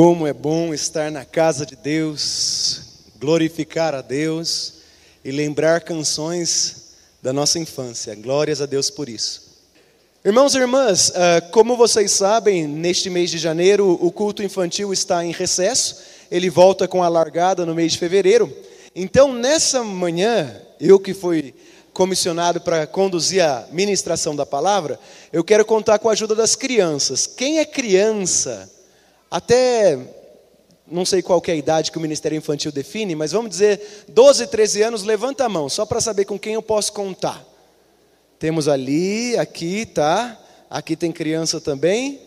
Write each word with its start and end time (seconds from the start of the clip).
Como 0.00 0.28
é 0.28 0.32
bom 0.32 0.72
estar 0.72 1.10
na 1.10 1.24
casa 1.24 1.66
de 1.66 1.74
Deus, 1.74 2.82
glorificar 3.18 3.96
a 3.96 4.00
Deus 4.00 4.74
e 5.24 5.32
lembrar 5.32 5.80
canções 5.80 6.92
da 7.20 7.32
nossa 7.32 7.58
infância. 7.58 8.14
Glórias 8.14 8.62
a 8.62 8.66
Deus 8.66 8.92
por 8.92 9.08
isso. 9.08 9.58
Irmãos 10.24 10.54
e 10.54 10.58
irmãs, 10.58 11.10
ah, 11.16 11.40
como 11.50 11.76
vocês 11.76 12.12
sabem, 12.12 12.64
neste 12.64 13.10
mês 13.10 13.28
de 13.28 13.38
janeiro 13.38 13.98
o 14.00 14.12
culto 14.12 14.40
infantil 14.40 14.92
está 14.92 15.24
em 15.24 15.32
recesso, 15.32 15.96
ele 16.30 16.48
volta 16.48 16.86
com 16.86 17.02
a 17.02 17.08
largada 17.08 17.66
no 17.66 17.74
mês 17.74 17.90
de 17.90 17.98
fevereiro. 17.98 18.56
Então, 18.94 19.32
nessa 19.32 19.82
manhã, 19.82 20.62
eu 20.78 21.00
que 21.00 21.12
fui 21.12 21.52
comissionado 21.92 22.60
para 22.60 22.86
conduzir 22.86 23.42
a 23.42 23.66
ministração 23.72 24.36
da 24.36 24.46
palavra, 24.46 24.96
eu 25.32 25.42
quero 25.42 25.64
contar 25.64 25.98
com 25.98 26.08
a 26.08 26.12
ajuda 26.12 26.36
das 26.36 26.54
crianças. 26.54 27.26
Quem 27.26 27.58
é 27.58 27.64
criança? 27.64 28.77
Até 29.30 29.98
não 30.90 31.04
sei 31.04 31.20
qual 31.20 31.42
é 31.46 31.52
a 31.52 31.56
idade 31.56 31.92
que 31.92 31.98
o 31.98 32.00
Ministério 32.00 32.36
Infantil 32.36 32.72
define, 32.72 33.14
mas 33.14 33.32
vamos 33.32 33.50
dizer 33.50 34.04
12, 34.08 34.46
13 34.46 34.82
anos, 34.82 35.02
levanta 35.02 35.44
a 35.44 35.48
mão, 35.48 35.68
só 35.68 35.84
para 35.84 36.00
saber 36.00 36.24
com 36.24 36.38
quem 36.38 36.54
eu 36.54 36.62
posso 36.62 36.92
contar. 36.92 37.44
Temos 38.38 38.68
ali, 38.68 39.36
aqui, 39.36 39.84
tá? 39.84 40.38
Aqui 40.70 40.94
tem 40.94 41.10
criança 41.10 41.60
também. 41.60 42.20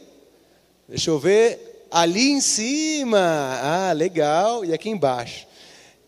Deixa 0.87 1.09
eu 1.09 1.17
ver. 1.17 1.87
Ali 1.89 2.31
em 2.31 2.41
cima. 2.41 3.17
Ah, 3.61 3.93
legal. 3.93 4.65
E 4.65 4.73
aqui 4.73 4.89
embaixo. 4.89 5.47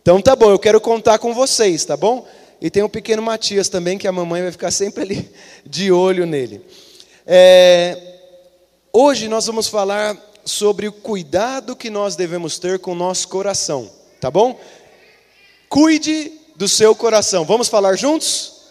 Então 0.01 0.21
tá 0.21 0.35
bom, 0.35 0.51
eu 0.51 0.59
quero 0.59 0.81
contar 0.81 1.19
com 1.19 1.33
vocês, 1.33 1.85
tá 1.85 1.95
bom? 1.95 2.27
E 2.59 2.69
tem 2.69 2.83
o 2.83 2.89
pequeno 2.89 3.21
Matias 3.21 3.69
também, 3.69 3.97
que 3.97 4.05
a 4.05 4.11
mamãe 4.11 4.41
vai 4.41 4.51
ficar 4.51 4.71
sempre 4.71 5.03
ali 5.03 5.31
de 5.65 5.89
olho 5.89 6.25
nele. 6.25 6.61
É, 7.25 7.97
hoje 8.91 9.29
nós 9.29 9.45
vamos 9.45 9.69
falar 9.69 10.17
sobre 10.45 10.87
o 10.87 10.91
cuidado 10.91 11.75
que 11.75 11.89
nós 11.89 12.15
devemos 12.15 12.59
ter 12.59 12.79
com 12.79 12.91
o 12.91 12.95
nosso 12.95 13.27
coração, 13.27 13.89
tá 14.19 14.29
bom? 14.29 14.59
Cuide 15.69 16.31
do 16.55 16.67
seu 16.67 16.95
coração. 16.95 17.45
Vamos 17.45 17.67
falar 17.67 17.95
juntos? 17.95 18.61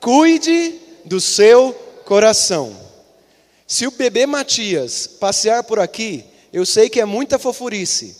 Cuide 0.00 0.74
do 1.04 1.20
seu 1.20 1.72
coração. 2.04 2.74
Se 3.66 3.86
o 3.86 3.90
bebê 3.90 4.26
Matias 4.26 5.06
passear 5.06 5.62
por 5.62 5.78
aqui, 5.78 6.24
eu 6.52 6.64
sei 6.64 6.88
que 6.88 7.00
é 7.00 7.04
muita 7.04 7.38
fofurice 7.38 8.16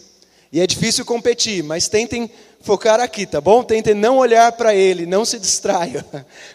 e 0.52 0.61
é 0.61 0.66
difícil 0.66 1.05
competir, 1.05 1.62
mas 1.62 1.88
tentem 1.88 2.30
focar 2.61 3.00
aqui, 3.00 3.27
tá 3.27 3.40
bom? 3.40 3.62
Tentem 3.62 3.94
não 3.94 4.18
olhar 4.18 4.52
para 4.52 4.74
ele, 4.74 5.06
não 5.06 5.24
se 5.24 5.38
distraia 5.40 6.05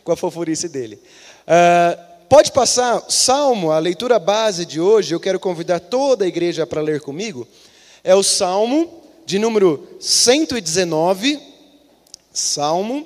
com 0.04 0.12
a 0.12 0.16
fofurice 0.16 0.70
dele. 0.70 1.00
Uh, 1.48 2.13
Pode 2.34 2.52
passar, 2.52 3.06
Salmo, 3.10 3.72
a 3.72 3.78
leitura 3.78 4.18
base 4.18 4.66
de 4.66 4.82
hoje, 4.82 5.14
eu 5.14 5.20
quero 5.20 5.40
convidar 5.40 5.80
toda 5.80 6.26
a 6.26 6.28
igreja 6.28 6.66
para 6.66 6.82
ler 6.82 7.00
comigo. 7.00 7.48
É 8.04 8.16
o 8.16 8.24
Salmo 8.24 9.04
de 9.24 9.38
número 9.38 9.88
119. 10.00 11.40
Salmo 12.34 13.06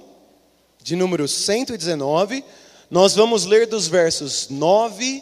de 0.82 0.96
número 0.96 1.28
119. 1.28 2.42
Nós 2.90 3.16
vamos 3.16 3.44
ler 3.44 3.68
dos 3.68 3.90
versos 3.90 4.48
9 4.50 5.22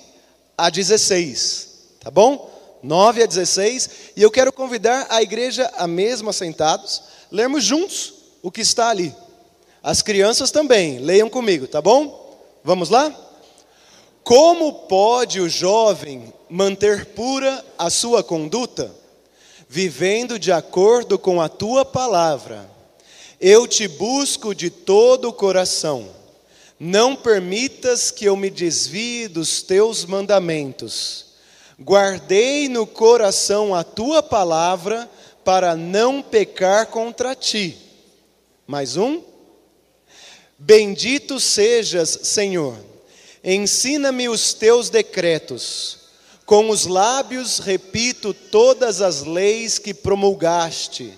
a 0.56 0.70
16. 0.70 1.70
Tá 2.00 2.12
bom? 2.12 2.78
9 2.84 3.24
a 3.24 3.26
16. 3.26 3.90
E 4.16 4.22
eu 4.22 4.30
quero 4.30 4.54
convidar 4.54 5.08
a 5.10 5.24
igreja 5.24 5.68
a 5.78 5.88
mesmo 5.88 6.30
assentados, 6.30 7.02
lermos 7.32 7.64
juntos 7.64 8.14
o 8.44 8.52
que 8.52 8.62
está 8.62 8.90
ali. 8.90 9.16
As 9.82 10.04
crianças 10.04 10.52
também, 10.52 11.00
leiam 11.00 11.28
comigo, 11.28 11.66
tá 11.66 11.82
bom? 11.82 12.38
Vamos 12.64 12.92
lá? 12.92 13.25
Como 14.26 14.74
pode 14.74 15.40
o 15.40 15.48
jovem 15.48 16.34
manter 16.50 17.06
pura 17.06 17.64
a 17.78 17.92
sua 17.92 18.24
conduta? 18.24 18.92
Vivendo 19.70 20.40
de 20.40 20.52
acordo 20.52 21.20
com 21.20 21.40
a 21.40 21.48
tua 21.48 21.86
palavra. 21.86 22.68
Eu 23.40 23.68
te 23.68 23.88
busco 23.88 24.56
de 24.56 24.72
todo 24.72 25.30
o 25.30 25.34
coração. 25.34 26.10
Não 26.80 27.16
permitas 27.16 28.10
que 28.10 28.26
eu 28.26 28.36
me 28.36 28.50
desvie 28.50 29.28
dos 29.28 29.62
teus 29.62 30.06
mandamentos. 30.06 31.28
Guardei 31.80 32.68
no 32.68 32.88
coração 32.88 33.76
a 33.76 33.84
tua 33.84 34.24
palavra 34.24 35.08
para 35.44 35.76
não 35.76 36.24
pecar 36.24 36.88
contra 36.88 37.36
ti. 37.36 37.78
Mais 38.66 38.98
um. 38.98 39.22
Bendito 40.58 41.40
sejas, 41.40 42.22
Senhor 42.24 42.95
Ensina-me 43.48 44.28
os 44.28 44.56
teus 44.56 44.90
decretos. 44.90 46.00
Com 46.48 46.72
os 46.72 46.88
lábios 46.88 47.60
repito 47.60 48.34
todas 48.34 49.02
as 49.02 49.24
leis 49.24 49.78
que 49.78 49.94
promulgaste. 49.94 51.14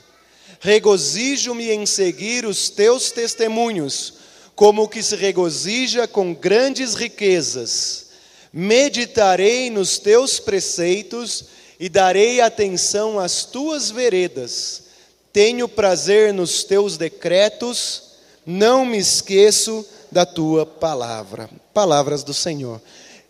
Regozijo-me 0.59 1.71
em 1.71 1.85
seguir 1.85 2.45
os 2.45 2.69
teus 2.69 3.11
testemunhos, 3.11 4.15
como 4.55 4.83
o 4.83 4.87
que 4.89 5.01
se 5.01 5.15
regozija 5.15 6.05
com 6.05 6.33
grandes 6.33 6.95
riquezas. 6.95 8.07
Meditarei 8.51 9.69
nos 9.69 9.97
teus 9.97 10.37
preceitos 10.37 11.45
e 11.79 11.87
darei 11.87 12.41
atenção 12.41 13.19
às 13.19 13.45
tuas 13.45 13.89
veredas. 13.89 14.83
Tenho 15.31 15.69
prazer 15.69 16.33
nos 16.33 16.63
teus 16.65 16.97
decretos, 16.97 18.03
não 18.45 18.85
me 18.85 18.97
esqueço 18.97 19.85
da 20.11 20.25
tua 20.25 20.65
palavra. 20.65 21.49
Palavras 21.73 22.23
do 22.23 22.33
Senhor. 22.33 22.81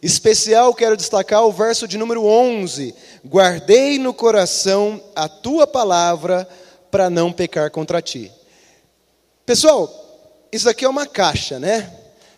Especial 0.01 0.73
quero 0.73 0.95
destacar 0.95 1.43
o 1.45 1.51
verso 1.51 1.87
de 1.87 1.97
número 1.97 2.23
11: 2.23 2.93
Guardei 3.25 3.97
no 3.97 4.13
coração 4.13 5.01
a 5.15 5.27
tua 5.27 5.65
palavra 5.65 6.47
para 6.91 7.09
não 7.09 7.31
pecar 7.31 7.71
contra 7.71 8.01
ti. 8.01 8.31
Pessoal, 9.45 9.91
isso 10.51 10.69
aqui 10.69 10.85
é 10.85 10.89
uma 10.89 11.05
caixa, 11.05 11.59
né? 11.59 11.91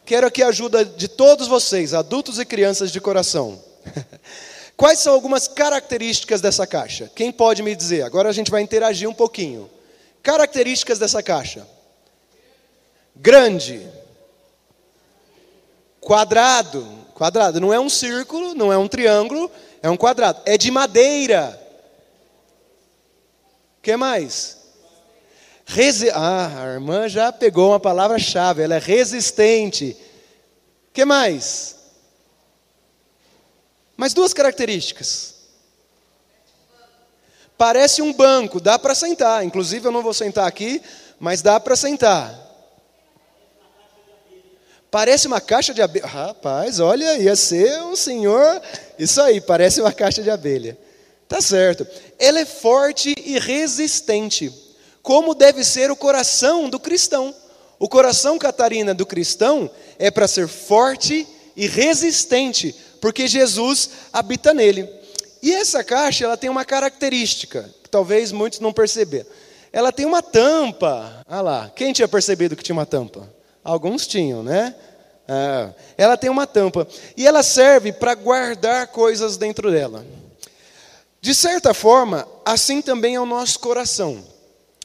Quero 0.06 0.28
aqui 0.28 0.42
a 0.42 0.48
ajuda 0.48 0.84
de 0.84 1.08
todos 1.08 1.48
vocês, 1.48 1.94
adultos 1.94 2.40
e 2.40 2.46
crianças 2.46 2.92
de 2.92 3.00
coração. 3.00 3.62
Quais 4.76 5.00
são 5.00 5.14
algumas 5.14 5.48
características 5.48 6.40
dessa 6.40 6.66
caixa? 6.66 7.12
Quem 7.14 7.32
pode 7.32 7.62
me 7.62 7.76
dizer? 7.76 8.04
Agora 8.04 8.30
a 8.30 8.32
gente 8.32 8.50
vai 8.50 8.62
interagir 8.62 9.10
um 9.10 9.14
pouquinho. 9.14 9.70
Características 10.24 10.98
dessa 10.98 11.22
caixa: 11.22 11.68
grande, 13.16 13.86
Quadrado, 16.02 16.86
quadrado, 17.14 17.60
não 17.60 17.74
é 17.74 17.80
um 17.80 17.90
círculo, 17.90 18.54
não 18.54 18.72
é 18.72 18.78
um 18.78 18.88
triângulo, 18.88 19.52
é 19.82 19.90
um 19.90 19.98
quadrado. 19.98 20.42
É 20.46 20.58
de 20.58 20.72
madeira. 20.72 21.60
O 23.78 23.82
que 23.82 23.96
mais? 23.96 24.58
Resi 25.66 26.10
ah, 26.10 26.64
a 26.64 26.74
irmã 26.74 27.08
já 27.08 27.32
pegou 27.32 27.70
uma 27.70 27.80
palavra-chave, 27.80 28.64
ela 28.64 28.76
é 28.76 28.80
resistente. 28.80 29.96
O 30.90 30.94
que 30.94 31.06
mais? 31.06 31.76
Mais 33.96 34.14
duas 34.14 34.34
características. 34.34 35.36
Parece 37.58 38.02
um 38.02 38.14
banco, 38.14 38.60
dá 38.60 38.80
para 38.80 38.96
sentar. 38.96 39.46
Inclusive, 39.46 39.86
eu 39.86 39.92
não 39.92 40.02
vou 40.02 40.14
sentar 40.14 40.48
aqui, 40.48 40.81
mas 41.20 41.42
dá 41.42 41.60
para 41.60 41.76
sentar. 41.76 42.49
Parece 44.92 45.28
uma 45.28 45.40
caixa 45.40 45.74
de 45.74 45.82
abelha. 45.82 46.06
Rapaz, 46.06 46.80
olha, 46.80 47.18
ia 47.18 47.36
ser 47.36 47.82
um 47.84 47.96
senhor. 47.96 48.62
Isso 48.98 49.22
aí, 49.22 49.40
parece 49.40 49.82
uma 49.82 49.92
caixa 49.92 50.22
de 50.24 50.30
abelha. 50.30 50.78
Tá 51.28 51.40
certo. 51.42 51.86
Ela 52.18 52.40
é 52.40 52.46
forte 52.46 53.14
e 53.24 53.38
resistente, 53.38 54.52
como 55.04 55.36
deve 55.36 55.64
ser 55.64 55.92
o 55.92 55.96
coração 55.96 56.68
do 56.68 56.80
cristão. 56.80 57.34
O 57.78 57.88
coração, 57.88 58.40
Catarina, 58.40 58.94
do 58.94 59.06
cristão 59.06 59.70
é 60.00 60.10
para 60.10 60.28
ser 60.28 60.48
forte 60.48 61.28
e 61.56 61.68
resistente, 61.68 62.76
porque 63.00 63.28
Jesus 63.28 63.90
habita 64.12 64.54
nele. 64.54 64.90
E 65.42 65.54
essa 65.54 65.84
caixa, 65.84 66.26
ela 66.26 66.36
tem 66.36 66.50
uma 66.50 66.66
característica, 66.66 67.69
que 67.84 67.90
talvez 67.90 68.31
muitos 68.31 68.60
não 68.60 68.74
perceberam. 68.74 69.28
Ela 69.72 69.92
tem 69.92 70.06
uma 70.06 70.22
tampa. 70.22 71.24
Ah 71.28 71.42
lá, 71.42 71.72
quem 71.75 71.94
tinha 71.94 72.08
percebido 72.08 72.56
que 72.56 72.63
tinha 72.63 72.74
uma 72.74 72.88
tampa? 72.88 73.31
Alguns 73.63 74.08
tinham, 74.08 74.42
né? 74.42 74.74
É, 75.31 75.70
ela 75.96 76.18
tem 76.18 76.28
uma 76.28 76.48
tampa. 76.48 76.88
E 77.16 77.28
ela 77.28 77.44
serve 77.44 77.92
para 77.92 78.16
guardar 78.16 78.88
coisas 78.88 79.38
dentro 79.38 79.70
dela. 79.70 80.04
De 81.22 81.36
certa 81.36 81.72
forma, 81.72 82.28
assim 82.44 82.81
também 82.81 83.14
é 83.14 83.22
o 83.22 83.28
nosso 83.28 83.60
coração. 83.60 84.24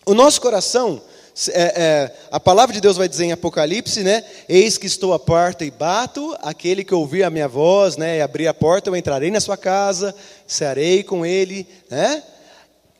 O 0.05 0.13
nosso 0.13 0.43
coração, 0.43 1.01
é, 1.49 1.63
é, 1.63 2.15
a 2.31 2.39
palavra 2.39 2.75
de 2.75 2.81
Deus 2.81 2.99
vai 2.99 3.09
dizer 3.09 3.25
em 3.25 3.33
Apocalipse, 3.33 4.03
né? 4.03 4.23
Eis 4.47 4.77
que 4.77 4.87
estou 4.87 5.15
à 5.15 5.19
porta 5.19 5.65
e 5.65 5.71
bato, 5.71 6.37
aquele 6.43 6.85
que 6.85 6.95
ouvir 6.95 7.23
a 7.23 7.31
minha 7.31 7.49
voz, 7.49 7.97
né? 7.97 8.19
E 8.19 8.21
abrir 8.21 8.47
a 8.47 8.53
porta, 8.53 8.91
eu 8.91 8.97
entrarei 8.97 9.31
na 9.31 9.41
sua 9.41 9.57
casa, 9.57 10.15
cearei 10.47 11.03
com 11.03 11.25
ele, 11.25 11.67
né? 11.89 12.23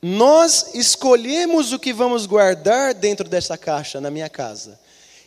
Nós 0.01 0.71
escolhemos 0.73 1.75
o 1.75 1.79
que 1.79 1.93
vamos 1.93 2.25
guardar 2.25 2.95
dentro 2.95 3.29
dessa 3.29 3.59
caixa 3.59 4.01
na 4.01 4.11
minha 4.11 4.31
casa. 4.31 4.79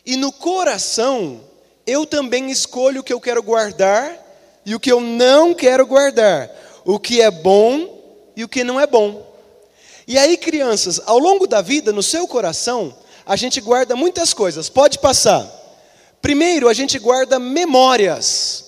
E 0.04 0.16
no 0.16 0.32
coração, 0.32 1.40
eu 1.88 2.04
também 2.04 2.50
escolho 2.50 3.00
o 3.00 3.02
que 3.02 3.12
eu 3.12 3.20
quero 3.20 3.42
guardar 3.42 4.14
e 4.64 4.74
o 4.74 4.80
que 4.80 4.92
eu 4.92 5.00
não 5.00 5.54
quero 5.54 5.86
guardar, 5.86 6.50
o 6.84 6.98
que 6.98 7.22
é 7.22 7.30
bom 7.30 8.30
e 8.36 8.44
o 8.44 8.48
que 8.48 8.62
não 8.62 8.78
é 8.78 8.86
bom. 8.86 9.26
E 10.06 10.18
aí, 10.18 10.36
crianças, 10.36 11.00
ao 11.06 11.18
longo 11.18 11.46
da 11.46 11.62
vida, 11.62 11.90
no 11.90 12.02
seu 12.02 12.28
coração, 12.28 12.94
a 13.24 13.36
gente 13.36 13.58
guarda 13.60 13.96
muitas 13.96 14.34
coisas. 14.34 14.68
Pode 14.68 14.98
passar. 14.98 15.50
Primeiro, 16.20 16.68
a 16.68 16.74
gente 16.74 16.98
guarda 16.98 17.38
memórias. 17.38 18.64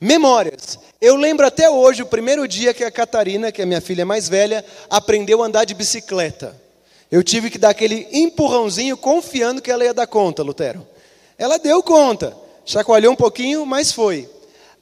Memórias. 0.00 0.78
Eu 1.00 1.14
lembro 1.14 1.46
até 1.46 1.70
hoje 1.70 2.02
o 2.02 2.06
primeiro 2.06 2.48
dia 2.48 2.74
que 2.74 2.82
a 2.82 2.90
Catarina, 2.90 3.52
que 3.52 3.62
é 3.62 3.66
minha 3.66 3.80
filha 3.80 4.04
mais 4.04 4.28
velha, 4.28 4.64
aprendeu 4.90 5.42
a 5.42 5.46
andar 5.46 5.64
de 5.64 5.74
bicicleta. 5.74 6.60
Eu 7.10 7.22
tive 7.22 7.50
que 7.50 7.58
dar 7.58 7.70
aquele 7.70 8.08
empurrãozinho 8.12 8.96
confiando 8.96 9.62
que 9.62 9.70
ela 9.70 9.84
ia 9.84 9.94
dar 9.94 10.08
conta, 10.08 10.42
Lutero. 10.42 10.84
Ela 11.38 11.56
deu 11.56 11.80
conta. 11.84 12.47
Chacoalhou 12.68 13.14
um 13.14 13.16
pouquinho, 13.16 13.64
mas 13.64 13.92
foi. 13.92 14.28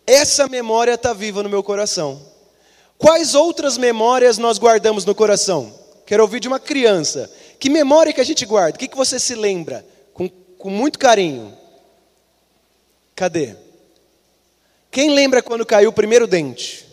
Essa 0.04 0.48
memória 0.48 0.94
está 0.94 1.12
viva 1.12 1.40
no 1.40 1.48
meu 1.48 1.62
coração. 1.62 2.20
Quais 2.98 3.32
outras 3.32 3.78
memórias 3.78 4.38
nós 4.38 4.58
guardamos 4.58 5.04
no 5.04 5.14
coração? 5.14 5.72
Quero 6.04 6.24
ouvir 6.24 6.40
de 6.40 6.48
uma 6.48 6.58
criança. 6.58 7.30
Que 7.60 7.70
memória 7.70 8.12
que 8.12 8.20
a 8.20 8.24
gente 8.24 8.44
guarda? 8.44 8.74
O 8.74 8.78
que, 8.80 8.88
que 8.88 8.96
você 8.96 9.20
se 9.20 9.36
lembra? 9.36 9.86
Com, 10.12 10.28
com 10.28 10.68
muito 10.68 10.98
carinho. 10.98 11.56
Cadê? 13.14 13.54
Quem 14.90 15.14
lembra 15.14 15.40
quando 15.40 15.64
caiu 15.64 15.90
o 15.90 15.92
primeiro 15.92 16.26
dente? 16.26 16.84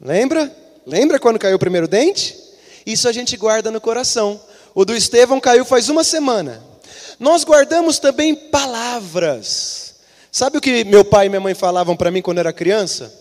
Lembra? 0.00 0.52
Lembra 0.84 1.20
quando 1.20 1.38
caiu 1.38 1.54
o 1.54 1.60
primeiro 1.60 1.86
dente? 1.86 2.36
Isso 2.84 3.08
a 3.08 3.12
gente 3.12 3.36
guarda 3.36 3.70
no 3.70 3.80
coração. 3.80 4.40
O 4.74 4.84
do 4.84 4.92
Estevão 4.92 5.38
caiu 5.38 5.64
faz 5.64 5.88
uma 5.88 6.02
semana. 6.02 6.71
Nós 7.18 7.44
guardamos 7.44 7.98
também 7.98 8.34
palavras. 8.34 9.94
Sabe 10.30 10.58
o 10.58 10.60
que 10.60 10.84
meu 10.84 11.04
pai 11.04 11.26
e 11.26 11.28
minha 11.28 11.40
mãe 11.40 11.54
falavam 11.54 11.96
para 11.96 12.10
mim 12.10 12.22
quando 12.22 12.38
era 12.38 12.52
criança? 12.52 13.12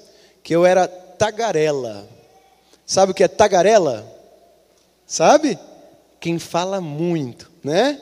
Que 0.43 0.55
eu 0.55 0.65
era 0.65 0.87
tagarela. 0.87 2.07
Sabe 2.85 3.11
o 3.11 3.15
que 3.15 3.23
é 3.23 3.27
tagarela? 3.27 4.05
Sabe? 5.05 5.59
Quem 6.19 6.39
fala 6.39 6.79
muito, 6.79 7.51
né? 7.63 7.99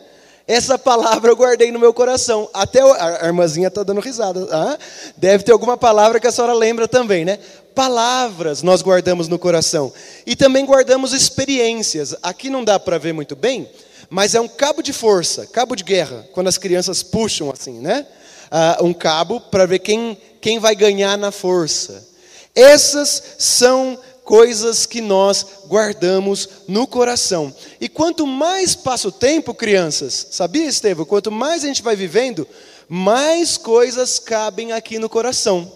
Essa 0.50 0.80
palavra 0.80 1.30
eu 1.30 1.36
guardei 1.36 1.72
no 1.72 1.78
meu 1.78 1.94
coração. 1.94 2.50
Até 2.52 2.82
a 2.82 3.26
irmãzinha 3.28 3.68
está 3.68 3.84
dando 3.84 4.02
risada. 4.02 4.48
Ah, 4.52 4.80
deve 5.16 5.44
ter 5.44 5.52
alguma 5.52 5.78
palavra 5.78 6.20
que 6.20 6.26
a 6.26 6.32
senhora 6.32 6.54
lembra 6.54 6.88
também, 6.88 7.24
né? 7.24 7.38
Palavras 7.76 8.64
nós 8.64 8.82
guardamos 8.82 9.28
no 9.28 9.38
coração. 9.38 9.94
E 10.26 10.36
também 10.36 10.66
guardamos 10.66 11.14
experiências. 11.14 12.16
Aqui 12.24 12.50
não 12.50 12.64
dá 12.64 12.80
para 12.80 12.98
ver 12.98 13.14
muito 13.14 13.36
bem, 13.36 13.70
mas 14.10 14.34
é 14.34 14.42
um 14.42 14.48
cabo 14.48 14.82
de 14.82 14.92
força, 14.92 15.46
cabo 15.48 15.76
de 15.76 15.84
guerra, 15.84 16.28
quando 16.34 16.48
as 16.48 16.58
crianças 16.58 17.04
puxam 17.04 17.52
assim, 17.52 17.80
né? 17.80 18.08
Ah, 18.50 18.80
um 18.82 18.94
cabo 18.94 19.40
para 19.40 19.68
ver 19.68 19.80
quem, 19.80 20.18
quem 20.42 20.58
vai 20.58 20.76
ganhar 20.76 21.18
na 21.18 21.32
força. 21.32 22.08
Essas 22.56 23.22
são 23.38 24.00
coisas 24.24 24.86
que 24.86 25.02
nós 25.02 25.46
guardamos 25.68 26.50
no 26.68 26.88
coração. 26.88 27.54
E 27.80 27.88
quanto 27.88 28.26
mais 28.26 28.76
passa 28.76 29.08
o 29.08 29.12
tempo, 29.12 29.54
crianças, 29.54 30.28
sabia, 30.32 30.66
Estevão? 30.66 31.06
Quanto 31.06 31.32
mais 31.32 31.64
a 31.64 31.68
gente 31.68 31.84
vai 31.84 31.96
vivendo, 31.96 32.48
mais 32.88 33.58
coisas 33.58 34.18
cabem 34.18 34.72
aqui 34.72 34.98
no 34.98 35.10
coração: 35.10 35.72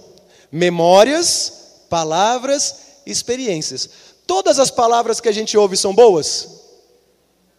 memórias, 0.51 1.53
palavras, 1.89 2.75
experiências. 3.06 3.89
Todas 4.25 4.57
as 4.57 4.71
palavras 4.71 5.19
que 5.19 5.29
a 5.29 5.33
gente 5.33 5.56
ouve 5.56 5.77
são 5.77 5.94
boas? 5.94 6.50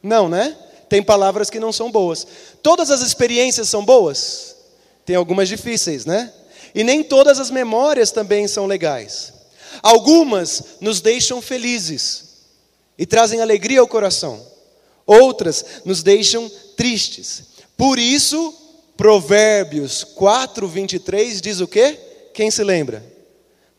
Não, 0.03 0.29
né? 0.29 0.57
Tem 0.89 1.03
palavras 1.03 1.51
que 1.51 1.61
não 1.61 1.73
são 1.73 1.91
boas. 1.91 2.27
Todas 2.63 2.91
as 2.91 3.01
experiências 3.01 3.69
são 3.69 3.85
boas? 3.85 4.57
Tem 5.05 5.17
algumas 5.17 5.49
difíceis, 5.49 6.05
né? 6.05 6.33
E 6.75 6.83
nem 6.83 7.03
todas 7.03 7.39
as 7.39 7.51
memórias 7.51 8.11
também 8.11 8.49
são 8.49 8.67
legais. 8.67 9.33
Algumas 9.83 10.63
nos 10.81 11.01
deixam 11.01 11.43
felizes 11.43 12.25
e 12.99 13.07
trazem 13.07 13.41
alegria 13.41 13.81
ao 13.81 13.89
coração. 13.89 14.45
Outras 15.07 15.65
nos 15.85 16.03
deixam 16.03 16.51
tristes. 16.77 17.43
Por 17.77 17.99
isso, 17.99 18.55
Provérbios 18.97 20.05
4, 20.05 20.67
23 20.69 21.41
diz 21.41 21.61
o 21.61 21.67
quê? 21.67 21.99
Quem 22.33 22.51
se 22.51 22.63
lembra? 22.63 23.05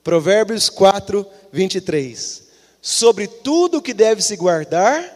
Provérbios 0.04 0.70
4, 0.70 1.26
23. 1.52 2.44
Sobre 2.82 3.28
tudo 3.28 3.82
que 3.82 3.94
deve 3.94 4.22
se 4.22 4.36
guardar, 4.36 5.15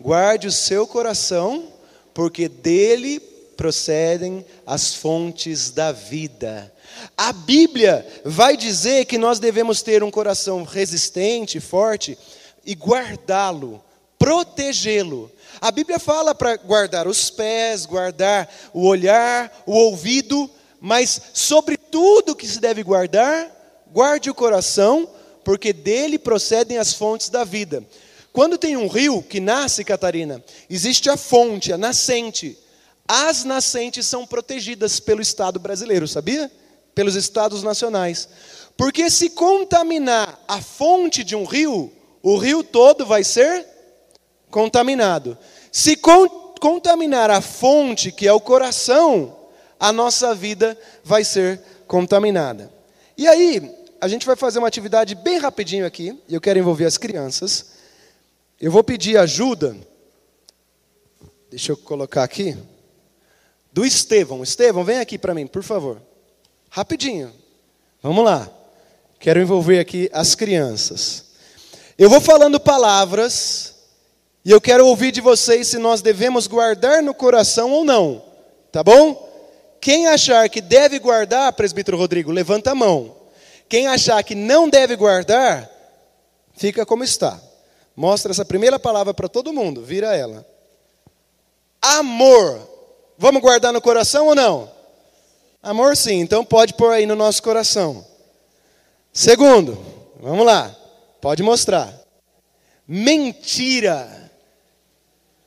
guarde 0.00 0.46
o 0.46 0.52
seu 0.52 0.86
coração, 0.86 1.72
porque 2.12 2.48
dele 2.48 3.20
procedem 3.56 4.44
as 4.66 4.94
fontes 4.94 5.70
da 5.70 5.92
vida. 5.92 6.72
A 7.16 7.32
Bíblia 7.32 8.06
vai 8.24 8.56
dizer 8.56 9.06
que 9.06 9.18
nós 9.18 9.38
devemos 9.38 9.82
ter 9.82 10.02
um 10.02 10.10
coração 10.10 10.62
resistente, 10.62 11.60
forte 11.60 12.16
e 12.64 12.74
guardá-lo, 12.74 13.82
protegê-lo. 14.18 15.30
A 15.60 15.70
Bíblia 15.70 15.98
fala 15.98 16.34
para 16.34 16.56
guardar 16.56 17.06
os 17.06 17.30
pés, 17.30 17.86
guardar 17.86 18.48
o 18.72 18.86
olhar, 18.86 19.64
o 19.66 19.72
ouvido, 19.72 20.50
mas 20.80 21.20
sobre 21.32 21.76
tudo 21.76 22.36
que 22.36 22.46
se 22.46 22.60
deve 22.60 22.82
guardar, 22.82 23.50
guarde 23.92 24.28
o 24.28 24.34
coração, 24.34 25.08
porque 25.42 25.72
dele 25.72 26.18
procedem 26.18 26.76
as 26.76 26.92
fontes 26.92 27.28
da 27.30 27.44
vida. 27.44 27.82
Quando 28.36 28.58
tem 28.58 28.76
um 28.76 28.86
rio 28.86 29.22
que 29.22 29.40
nasce, 29.40 29.82
Catarina, 29.82 30.44
existe 30.68 31.08
a 31.08 31.16
fonte, 31.16 31.72
a 31.72 31.78
nascente. 31.78 32.54
As 33.08 33.44
nascentes 33.44 34.04
são 34.04 34.26
protegidas 34.26 35.00
pelo 35.00 35.22
Estado 35.22 35.58
brasileiro, 35.58 36.06
sabia? 36.06 36.52
pelos 36.94 37.14
estados 37.14 37.62
nacionais. 37.62 38.28
Porque 38.76 39.08
se 39.08 39.30
contaminar 39.30 40.38
a 40.46 40.60
fonte 40.60 41.24
de 41.24 41.34
um 41.34 41.44
rio, 41.44 41.90
o 42.22 42.36
rio 42.36 42.62
todo 42.62 43.06
vai 43.06 43.24
ser 43.24 43.64
contaminado. 44.50 45.38
Se 45.72 45.96
con 45.96 46.28
contaminar 46.60 47.30
a 47.30 47.40
fonte, 47.40 48.12
que 48.12 48.28
é 48.28 48.32
o 48.34 48.40
coração, 48.40 49.34
a 49.80 49.90
nossa 49.94 50.34
vida 50.34 50.76
vai 51.02 51.24
ser 51.24 51.58
contaminada. 51.86 52.70
E 53.16 53.26
aí, 53.26 53.74
a 53.98 54.08
gente 54.08 54.26
vai 54.26 54.36
fazer 54.36 54.58
uma 54.58 54.68
atividade 54.68 55.14
bem 55.14 55.38
rapidinho 55.38 55.86
aqui, 55.86 56.18
e 56.28 56.34
eu 56.34 56.40
quero 56.40 56.58
envolver 56.58 56.84
as 56.84 56.98
crianças. 56.98 57.75
Eu 58.60 58.70
vou 58.70 58.82
pedir 58.82 59.18
ajuda. 59.18 59.76
Deixa 61.50 61.72
eu 61.72 61.76
colocar 61.76 62.24
aqui. 62.24 62.56
Do 63.72 63.84
Estevão. 63.84 64.42
Estevão, 64.42 64.84
vem 64.84 64.98
aqui 64.98 65.18
para 65.18 65.34
mim, 65.34 65.46
por 65.46 65.62
favor. 65.62 66.00
Rapidinho. 66.70 67.32
Vamos 68.02 68.24
lá. 68.24 68.50
Quero 69.20 69.40
envolver 69.40 69.78
aqui 69.78 70.08
as 70.12 70.34
crianças. 70.34 71.24
Eu 71.98 72.08
vou 72.08 72.20
falando 72.20 72.58
palavras 72.58 73.74
e 74.44 74.50
eu 74.50 74.60
quero 74.60 74.86
ouvir 74.86 75.12
de 75.12 75.20
vocês 75.20 75.68
se 75.68 75.78
nós 75.78 76.00
devemos 76.00 76.46
guardar 76.46 77.02
no 77.02 77.14
coração 77.14 77.72
ou 77.72 77.84
não. 77.84 78.22
Tá 78.72 78.82
bom? 78.82 79.26
Quem 79.80 80.06
achar 80.06 80.48
que 80.48 80.60
deve 80.60 80.98
guardar, 80.98 81.52
presbítero 81.52 81.96
Rodrigo, 81.96 82.30
levanta 82.30 82.70
a 82.70 82.74
mão. 82.74 83.16
Quem 83.68 83.86
achar 83.86 84.22
que 84.22 84.34
não 84.34 84.68
deve 84.68 84.96
guardar, 84.96 85.70
fica 86.56 86.86
como 86.86 87.04
está. 87.04 87.40
Mostra 87.96 88.30
essa 88.30 88.44
primeira 88.44 88.78
palavra 88.78 89.14
para 89.14 89.28
todo 89.28 89.52
mundo, 89.52 89.82
vira 89.82 90.14
ela. 90.14 90.46
Amor. 91.80 92.60
Vamos 93.16 93.40
guardar 93.40 93.72
no 93.72 93.80
coração 93.80 94.26
ou 94.26 94.34
não? 94.34 94.70
Amor, 95.62 95.96
sim, 95.96 96.20
então 96.20 96.44
pode 96.44 96.74
pôr 96.74 96.92
aí 96.92 97.06
no 97.06 97.16
nosso 97.16 97.42
coração. 97.42 98.04
Segundo, 99.12 99.78
vamos 100.20 100.44
lá, 100.44 100.76
pode 101.20 101.42
mostrar. 101.42 101.92
Mentira. 102.86 104.30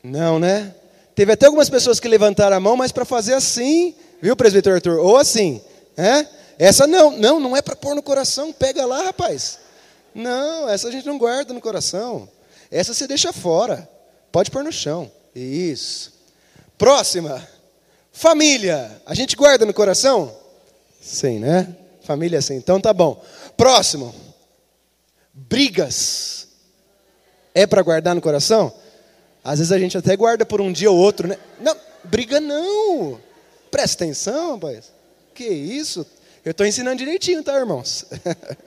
Não, 0.03 0.39
né? 0.39 0.73
Teve 1.13 1.33
até 1.33 1.45
algumas 1.45 1.69
pessoas 1.69 1.99
que 1.99 2.07
levantaram 2.07 2.57
a 2.57 2.59
mão, 2.59 2.75
mas 2.75 2.91
para 2.91 3.05
fazer 3.05 3.35
assim, 3.35 3.93
viu, 4.21 4.35
presbítero 4.35 4.75
Arthur? 4.75 4.99
Ou 4.99 5.17
assim, 5.17 5.61
né? 5.95 6.27
Essa 6.57 6.87
não, 6.87 7.11
não, 7.11 7.39
não 7.39 7.55
é 7.55 7.61
para 7.61 7.75
pôr 7.75 7.93
no 7.93 8.01
coração, 8.01 8.51
pega 8.51 8.85
lá, 8.85 9.03
rapaz. 9.03 9.59
Não, 10.15 10.67
essa 10.67 10.87
a 10.87 10.91
gente 10.91 11.05
não 11.05 11.17
guarda 11.17 11.53
no 11.53 11.61
coração. 11.61 12.27
Essa 12.71 12.93
você 12.93 13.07
deixa 13.07 13.33
fora. 13.33 13.89
Pode 14.31 14.51
pôr 14.51 14.63
no 14.63 14.71
chão. 14.71 15.11
Isso. 15.35 16.13
Próxima. 16.77 17.45
Família, 18.11 19.01
a 19.05 19.13
gente 19.13 19.35
guarda 19.35 19.65
no 19.65 19.73
coração? 19.73 20.35
Sim, 21.01 21.39
né? 21.39 21.75
Família 22.03 22.41
sim. 22.41 22.55
Então 22.55 22.79
tá 22.79 22.93
bom. 22.93 23.23
Próximo. 23.55 24.13
Brigas. 25.33 26.47
É 27.53 27.65
para 27.65 27.81
guardar 27.81 28.13
no 28.13 28.21
coração? 28.21 28.73
Às 29.43 29.59
vezes 29.59 29.71
a 29.71 29.79
gente 29.79 29.97
até 29.97 30.15
guarda 30.15 30.45
por 30.45 30.61
um 30.61 30.71
dia 30.71 30.91
ou 30.91 30.97
outro, 30.97 31.27
né? 31.27 31.37
Não, 31.59 31.75
briga 32.03 32.39
não. 32.39 33.19
Presta 33.71 34.03
atenção, 34.03 34.53
rapaz. 34.53 34.91
Que 35.33 35.45
isso? 35.45 36.05
Eu 36.43 36.51
estou 36.51 36.65
ensinando 36.65 36.97
direitinho, 36.97 37.43
tá, 37.43 37.57
irmãos? 37.57 38.05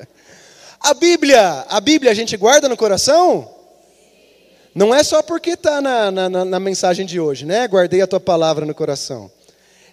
a 0.81 0.95
Bíblia, 0.95 1.67
a 1.69 1.81
Bíblia 1.81 2.11
a 2.11 2.15
gente 2.15 2.37
guarda 2.37 2.69
no 2.69 2.77
coração? 2.77 3.62
Não 4.75 4.95
é 4.95 5.03
só 5.03 5.23
porque 5.23 5.51
está 5.51 5.81
na, 5.81 6.11
na, 6.11 6.45
na, 6.45 6.61
mensagem 6.61 7.05
de 7.05 7.21
hoje, 7.21 7.45
né? 7.45 7.67
Guardei 7.67 8.01
a 8.01 8.07
tua 8.07 8.21
palavra 8.21 8.65
no 8.65 8.75
coração. 8.75 9.31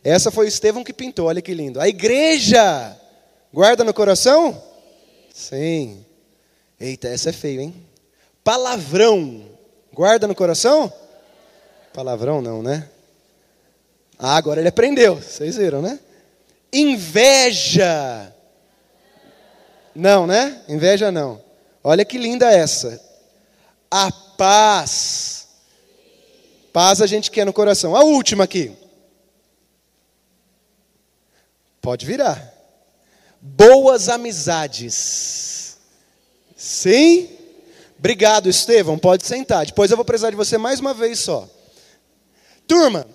Essa 0.03 0.31
foi 0.31 0.45
o 0.45 0.47
Estevão 0.47 0.83
que 0.83 0.93
pintou, 0.93 1.27
olha 1.27 1.41
que 1.41 1.53
lindo. 1.53 1.81
A 1.81 1.87
igreja, 1.89 2.95
guarda 3.53 3.83
no 3.83 3.93
coração? 3.93 4.61
Sim. 5.33 6.05
Eita, 6.79 7.09
essa 7.09 7.29
é 7.29 7.33
feio, 7.33 7.59
hein? 7.59 7.75
Palavrão. 8.41 9.43
Guarda 9.91 10.27
no 10.27 10.35
coração? 10.35 10.91
Palavrão 11.93 12.41
não, 12.41 12.63
né? 12.63 12.87
Ah, 14.17 14.37
agora 14.37 14.61
ele 14.61 14.69
aprendeu. 14.69 15.15
Vocês 15.15 15.57
viram, 15.57 15.81
né? 15.81 15.99
Inveja. 16.71 18.33
Não, 19.93 20.25
né? 20.25 20.61
Inveja 20.69 21.11
não. 21.11 21.41
Olha 21.83 22.05
que 22.05 22.17
linda 22.17 22.49
essa. 22.49 23.08
A 23.89 24.11
paz. 24.11 25.47
Paz 26.71 27.01
a 27.01 27.07
gente 27.07 27.31
quer 27.31 27.45
no 27.45 27.53
coração. 27.53 27.95
A 27.95 28.03
última 28.03 28.43
aqui. 28.43 28.71
Pode 31.81 32.05
virar. 32.05 32.53
Boas 33.41 34.09
amizades. 34.09 35.77
Sim? 36.55 37.29
Obrigado, 37.97 38.49
Estevão. 38.49 38.97
Pode 38.97 39.25
sentar. 39.25 39.65
Depois 39.65 39.89
eu 39.89 39.97
vou 39.97 40.05
precisar 40.05 40.29
de 40.29 40.35
você 40.35 40.57
mais 40.57 40.79
uma 40.79 40.93
vez 40.93 41.19
só. 41.19 41.49
Turma, 42.67 43.07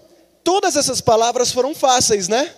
todas 0.42 0.76
essas 0.76 1.00
palavras 1.00 1.52
foram 1.52 1.74
fáceis, 1.74 2.26
né? 2.26 2.54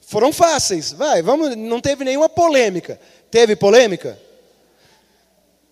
Foram 0.00 0.32
fáceis. 0.32 0.92
Vai, 0.92 1.22
vamos, 1.22 1.54
não 1.56 1.80
teve 1.80 2.04
nenhuma 2.04 2.28
polêmica. 2.28 2.98
Teve 3.30 3.54
polêmica? 3.56 4.18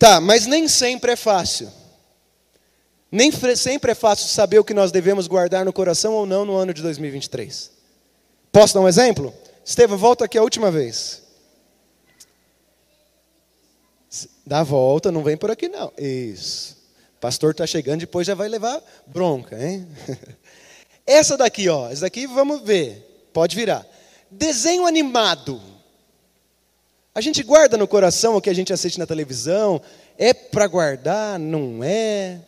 Tá, 0.03 0.21
mas 0.21 0.47
nem 0.49 0.67
sempre 0.67 1.13
é 1.13 1.17
fácil. 1.17 1.71
Nem 3.09 3.31
sempre 3.55 3.93
é 3.93 3.95
fácil 3.95 4.27
saber 4.27 4.59
o 4.59 4.65
que 4.65 4.75
nós 4.75 4.91
devemos 4.91 5.29
guardar 5.29 5.65
no 5.65 5.73
coração 5.73 6.15
ou 6.15 6.27
não 6.27 6.45
no 6.45 6.57
ano 6.57 6.75
de 6.75 6.83
2023. 6.83 7.71
Posso 8.51 8.75
dar 8.75 8.81
um 8.81 8.89
exemplo? 8.89 9.33
Estevam, 9.65 9.97
volta 9.97 10.25
aqui 10.25 10.37
a 10.37 10.43
última 10.43 10.73
vez. 10.73 11.23
Dá 14.45 14.59
a 14.59 14.65
volta, 14.65 15.13
não 15.13 15.23
vem 15.23 15.37
por 15.37 15.53
aqui 15.53 15.69
não. 15.69 15.93
Isso. 15.97 16.77
Pastor 17.21 17.53
está 17.53 17.65
chegando, 17.65 18.01
depois 18.01 18.27
já 18.27 18.35
vai 18.35 18.49
levar 18.49 18.83
bronca, 19.07 19.57
hein? 19.57 19.87
Essa 21.07 21.37
daqui, 21.37 21.69
ó, 21.69 21.89
essa 21.89 22.01
daqui 22.01 22.27
vamos 22.27 22.63
ver. 22.63 23.29
Pode 23.33 23.55
virar. 23.55 23.87
Desenho 24.29 24.85
animado. 24.85 25.63
A 27.15 27.21
gente 27.21 27.43
guarda 27.43 27.77
no 27.77 27.87
coração 27.87 28.37
o 28.37 28.41
que 28.41 28.49
a 28.49 28.55
gente 28.55 28.73
assiste 28.73 28.99
na 28.99 29.07
televisão. 29.07 29.83
É 30.19 30.33
para 30.33 30.67
guardar? 30.67 31.39
Não 31.39 31.85
é? 31.85 32.39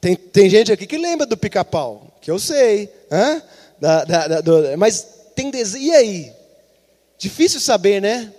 Tem, 0.00 0.16
tem 0.16 0.48
gente 0.48 0.72
aqui 0.72 0.86
que 0.86 0.96
lembra 0.96 1.26
do 1.26 1.36
pica-pau, 1.36 2.06
que 2.20 2.30
eu 2.30 2.38
sei. 2.38 2.90
Hã? 3.10 3.42
Da, 3.78 4.04
da, 4.04 4.28
da, 4.28 4.40
do, 4.40 4.78
mas 4.78 5.06
tem 5.34 5.50
desenho. 5.50 5.84
E 5.84 5.90
aí? 5.92 6.32
Difícil 7.18 7.60
saber, 7.60 8.00
né? 8.00 8.32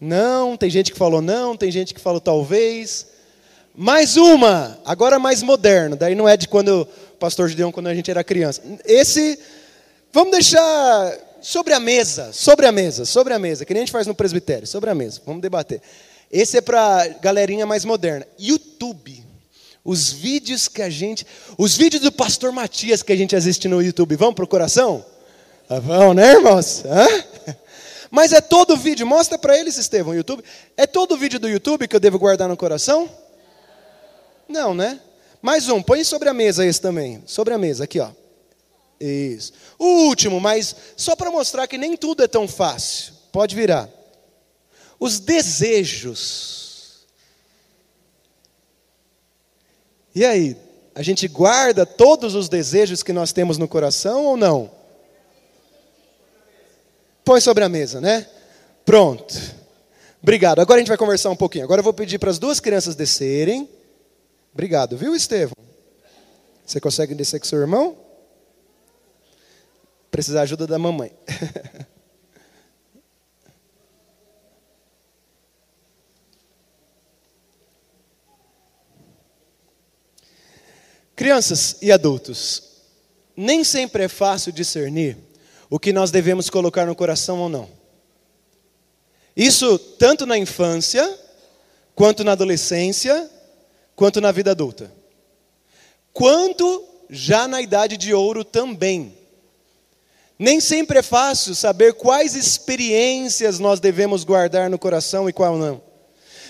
Não, 0.00 0.56
tem 0.56 0.68
gente 0.68 0.92
que 0.92 0.98
falou 0.98 1.22
não, 1.22 1.56
tem 1.56 1.70
gente 1.70 1.94
que 1.94 2.00
falou 2.00 2.20
talvez. 2.20 3.06
Mais 3.74 4.16
uma, 4.16 4.78
agora 4.84 5.18
mais 5.18 5.42
moderno, 5.42 5.96
daí 5.96 6.14
não 6.14 6.28
é 6.28 6.36
de 6.36 6.46
quando 6.46 6.82
o 6.82 7.16
pastor 7.16 7.48
Gideon, 7.48 7.72
quando 7.72 7.88
a 7.88 7.94
gente 7.94 8.10
era 8.10 8.22
criança. 8.22 8.62
Esse, 8.84 9.38
vamos 10.12 10.32
deixar 10.32 11.18
sobre 11.44 11.74
a 11.74 11.78
mesa, 11.78 12.32
sobre 12.32 12.64
a 12.64 12.72
mesa, 12.72 13.04
sobre 13.04 13.34
a 13.34 13.38
mesa, 13.38 13.66
que 13.66 13.74
nem 13.74 13.82
a 13.82 13.84
gente 13.84 13.92
faz 13.92 14.06
no 14.06 14.14
presbitério, 14.14 14.66
sobre 14.66 14.88
a 14.88 14.94
mesa, 14.94 15.20
vamos 15.26 15.42
debater. 15.42 15.82
Esse 16.32 16.56
é 16.56 16.60
para 16.62 17.06
galerinha 17.20 17.66
mais 17.66 17.84
moderna. 17.84 18.26
YouTube. 18.38 19.22
Os 19.84 20.10
vídeos 20.10 20.68
que 20.68 20.80
a 20.80 20.88
gente. 20.88 21.26
Os 21.58 21.76
vídeos 21.76 22.02
do 22.02 22.10
pastor 22.10 22.50
Matias 22.50 23.02
que 23.02 23.12
a 23.12 23.16
gente 23.16 23.36
assiste 23.36 23.68
no 23.68 23.82
YouTube, 23.82 24.16
vão 24.16 24.32
para 24.32 24.44
o 24.44 24.48
coração? 24.48 25.04
Ah, 25.68 25.78
vão, 25.78 26.14
né, 26.14 26.32
irmãos? 26.32 26.82
Hã? 26.86 27.54
Mas 28.10 28.32
é 28.32 28.40
todo 28.40 28.74
vídeo, 28.74 29.06
mostra 29.06 29.36
para 29.36 29.58
eles, 29.58 29.76
Estevão, 29.76 30.14
YouTube. 30.14 30.42
É 30.78 30.86
todo 30.86 31.14
vídeo 31.14 31.38
do 31.38 31.48
YouTube 31.48 31.86
que 31.86 31.94
eu 31.94 32.00
devo 32.00 32.18
guardar 32.18 32.48
no 32.48 32.56
coração? 32.56 33.06
Não, 34.48 34.72
né? 34.72 34.98
Mais 35.42 35.68
um, 35.68 35.82
põe 35.82 36.04
sobre 36.04 36.30
a 36.30 36.32
mesa 36.32 36.64
esse 36.64 36.80
também. 36.80 37.22
Sobre 37.26 37.52
a 37.52 37.58
mesa, 37.58 37.84
aqui, 37.84 38.00
ó. 38.00 38.08
Isso. 39.04 39.52
O 39.78 40.06
último, 40.06 40.40
mas 40.40 40.74
só 40.96 41.14
para 41.14 41.30
mostrar 41.30 41.66
que 41.66 41.76
nem 41.76 41.96
tudo 41.96 42.22
é 42.22 42.28
tão 42.28 42.48
fácil. 42.48 43.12
Pode 43.30 43.54
virar. 43.54 43.88
Os 44.98 45.20
desejos. 45.20 47.04
E 50.14 50.24
aí, 50.24 50.56
a 50.94 51.02
gente 51.02 51.28
guarda 51.28 51.84
todos 51.84 52.34
os 52.34 52.48
desejos 52.48 53.02
que 53.02 53.12
nós 53.12 53.32
temos 53.32 53.58
no 53.58 53.68
coração 53.68 54.24
ou 54.24 54.36
não? 54.36 54.70
Põe 57.24 57.40
sobre 57.40 57.64
a 57.64 57.68
mesa, 57.68 58.00
né? 58.00 58.26
Pronto. 58.86 59.34
Obrigado. 60.22 60.60
Agora 60.60 60.78
a 60.78 60.80
gente 60.80 60.88
vai 60.88 60.96
conversar 60.96 61.28
um 61.30 61.36
pouquinho. 61.36 61.64
Agora 61.64 61.80
eu 61.80 61.84
vou 61.84 61.92
pedir 61.92 62.18
para 62.18 62.30
as 62.30 62.38
duas 62.38 62.58
crianças 62.58 62.94
descerem. 62.94 63.68
Obrigado, 64.52 64.96
viu, 64.96 65.14
Estevão? 65.14 65.52
Você 66.64 66.80
consegue 66.80 67.14
descer 67.14 67.38
com 67.40 67.46
seu 67.46 67.60
irmão? 67.60 68.03
Precisa 70.14 70.36
da 70.36 70.42
ajuda 70.42 70.64
da 70.64 70.78
mamãe. 70.78 71.12
Crianças 81.16 81.78
e 81.82 81.90
adultos, 81.90 82.62
nem 83.36 83.64
sempre 83.64 84.04
é 84.04 84.08
fácil 84.08 84.52
discernir 84.52 85.18
o 85.68 85.80
que 85.80 85.92
nós 85.92 86.12
devemos 86.12 86.48
colocar 86.48 86.86
no 86.86 86.94
coração 86.94 87.40
ou 87.40 87.48
não. 87.48 87.68
Isso 89.36 89.76
tanto 89.80 90.24
na 90.24 90.38
infância, 90.38 91.18
quanto 91.92 92.22
na 92.22 92.30
adolescência, 92.30 93.28
quanto 93.96 94.20
na 94.20 94.30
vida 94.30 94.52
adulta. 94.52 94.92
Quanto 96.12 96.86
já 97.10 97.48
na 97.48 97.60
idade 97.60 97.96
de 97.96 98.14
ouro 98.14 98.44
também. 98.44 99.23
Nem 100.38 100.60
sempre 100.60 100.98
é 100.98 101.02
fácil 101.02 101.54
saber 101.54 101.94
quais 101.94 102.34
experiências 102.34 103.58
nós 103.58 103.78
devemos 103.78 104.24
guardar 104.24 104.68
no 104.68 104.78
coração 104.78 105.28
e 105.28 105.32
qual 105.32 105.56
não. 105.56 105.80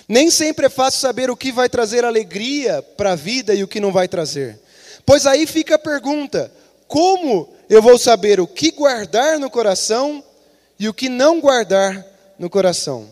Nem 0.07 0.29
sempre 0.31 0.65
é 0.65 0.69
fácil 0.69 0.99
saber 0.99 1.29
o 1.29 1.37
que 1.37 1.51
vai 1.51 1.69
trazer 1.69 2.03
alegria 2.03 2.81
para 2.81 3.11
a 3.11 3.15
vida 3.15 3.53
e 3.53 3.63
o 3.63 3.67
que 3.67 3.79
não 3.79 3.91
vai 3.91 4.07
trazer. 4.07 4.59
Pois 5.05 5.25
aí 5.25 5.45
fica 5.45 5.75
a 5.75 5.79
pergunta: 5.79 6.51
como 6.87 7.53
eu 7.69 7.81
vou 7.81 7.97
saber 7.97 8.39
o 8.39 8.47
que 8.47 8.71
guardar 8.71 9.39
no 9.39 9.49
coração 9.49 10.23
e 10.79 10.89
o 10.89 10.93
que 10.93 11.09
não 11.09 11.39
guardar 11.39 12.05
no 12.39 12.49
coração? 12.49 13.09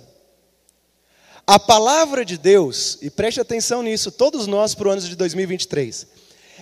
A 1.45 1.59
palavra 1.59 2.23
de 2.23 2.37
Deus, 2.37 2.97
e 3.01 3.09
preste 3.09 3.41
atenção 3.41 3.83
nisso, 3.83 4.11
todos 4.11 4.47
nós 4.47 4.73
para 4.73 4.87
o 4.87 4.91
ano 4.91 5.01
de 5.01 5.15
2023, 5.15 6.07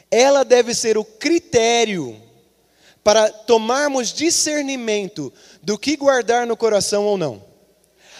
ela 0.10 0.44
deve 0.44 0.74
ser 0.74 0.98
o 0.98 1.06
critério 1.06 2.20
para 3.04 3.30
tomarmos 3.30 4.14
discernimento 4.14 5.34
do 5.62 5.78
que 5.78 5.96
guardar 5.96 6.46
no 6.46 6.56
coração 6.56 7.06
ou 7.06 7.18
não. 7.18 7.44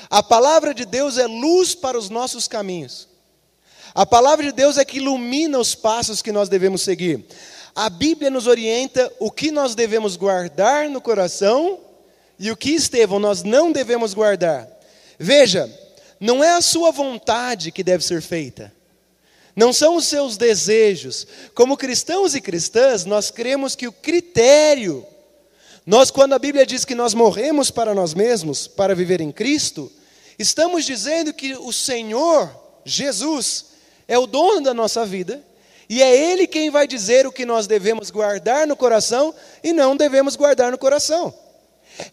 A 0.10 0.22
palavra 0.22 0.74
de 0.74 0.86
Deus 0.86 1.18
é 1.18 1.28
luz 1.28 1.74
para 1.76 1.98
os 1.98 2.10
nossos 2.10 2.48
caminhos. 2.48 3.08
A 3.94 4.06
palavra 4.06 4.46
de 4.46 4.52
Deus 4.52 4.78
é 4.78 4.86
que 4.86 4.98
ilumina 4.98 5.60
os 5.60 5.76
passos 5.76 6.22
que 6.22 6.32
nós 6.32 6.50
devemos 6.50 6.82
seguir. 6.82 7.26
A 7.76 7.90
Bíblia 7.90 8.30
nos 8.30 8.48
orienta 8.48 9.12
o 9.20 9.32
que 9.32 9.52
nós 9.52 9.76
devemos 9.76 10.16
guardar 10.16 10.90
no 10.90 11.00
coração 11.00 11.80
e 12.38 12.52
o 12.52 12.58
que, 12.58 12.72
Estevão, 12.72 13.20
nós 13.20 13.44
não 13.44 13.72
devemos 13.72 14.14
guardar. 14.14 14.68
Veja, 15.18 15.70
não 16.20 16.44
é 16.44 16.54
a 16.54 16.62
sua 16.62 16.92
vontade 16.92 17.72
que 17.72 17.84
deve 17.84 18.04
ser 18.04 18.22
feita. 18.22 18.74
Não 19.56 19.74
são 19.74 19.96
os 19.96 20.06
seus 20.06 20.38
desejos. 20.38 21.28
Como 21.54 21.78
cristãos 21.78 22.36
e 22.36 22.42
cristãs, 22.42 23.06
nós 23.06 23.30
cremos 23.32 23.76
que 23.76 23.88
o 23.88 23.92
critério, 23.92 25.06
nós, 25.86 26.10
quando 26.12 26.34
a 26.34 26.40
Bíblia 26.40 26.66
diz 26.66 26.86
que 26.86 26.96
nós 26.96 27.14
morremos 27.14 27.70
para 27.70 27.94
nós 27.94 28.14
mesmos, 28.14 28.68
para 28.68 28.96
viver 28.96 29.20
em 29.20 29.32
Cristo, 29.32 29.92
estamos 30.40 30.86
dizendo 30.86 31.34
que 31.34 31.54
o 31.56 31.72
Senhor, 31.74 32.50
Jesus, 32.86 33.66
é 34.08 34.18
o 34.18 34.28
dono 34.28 34.62
da 34.62 34.74
nossa 34.74 35.06
vida, 35.06 35.44
e 35.90 36.02
é 36.02 36.16
Ele 36.16 36.48
quem 36.48 36.70
vai 36.70 36.88
dizer 36.88 37.28
o 37.28 37.32
que 37.34 37.46
nós 37.46 37.68
devemos 37.68 38.10
guardar 38.10 38.66
no 38.66 38.78
coração 38.78 39.36
e 39.62 39.74
não 39.74 39.98
devemos 39.98 40.38
guardar 40.38 40.72
no 40.72 40.78
coração. 40.78 41.34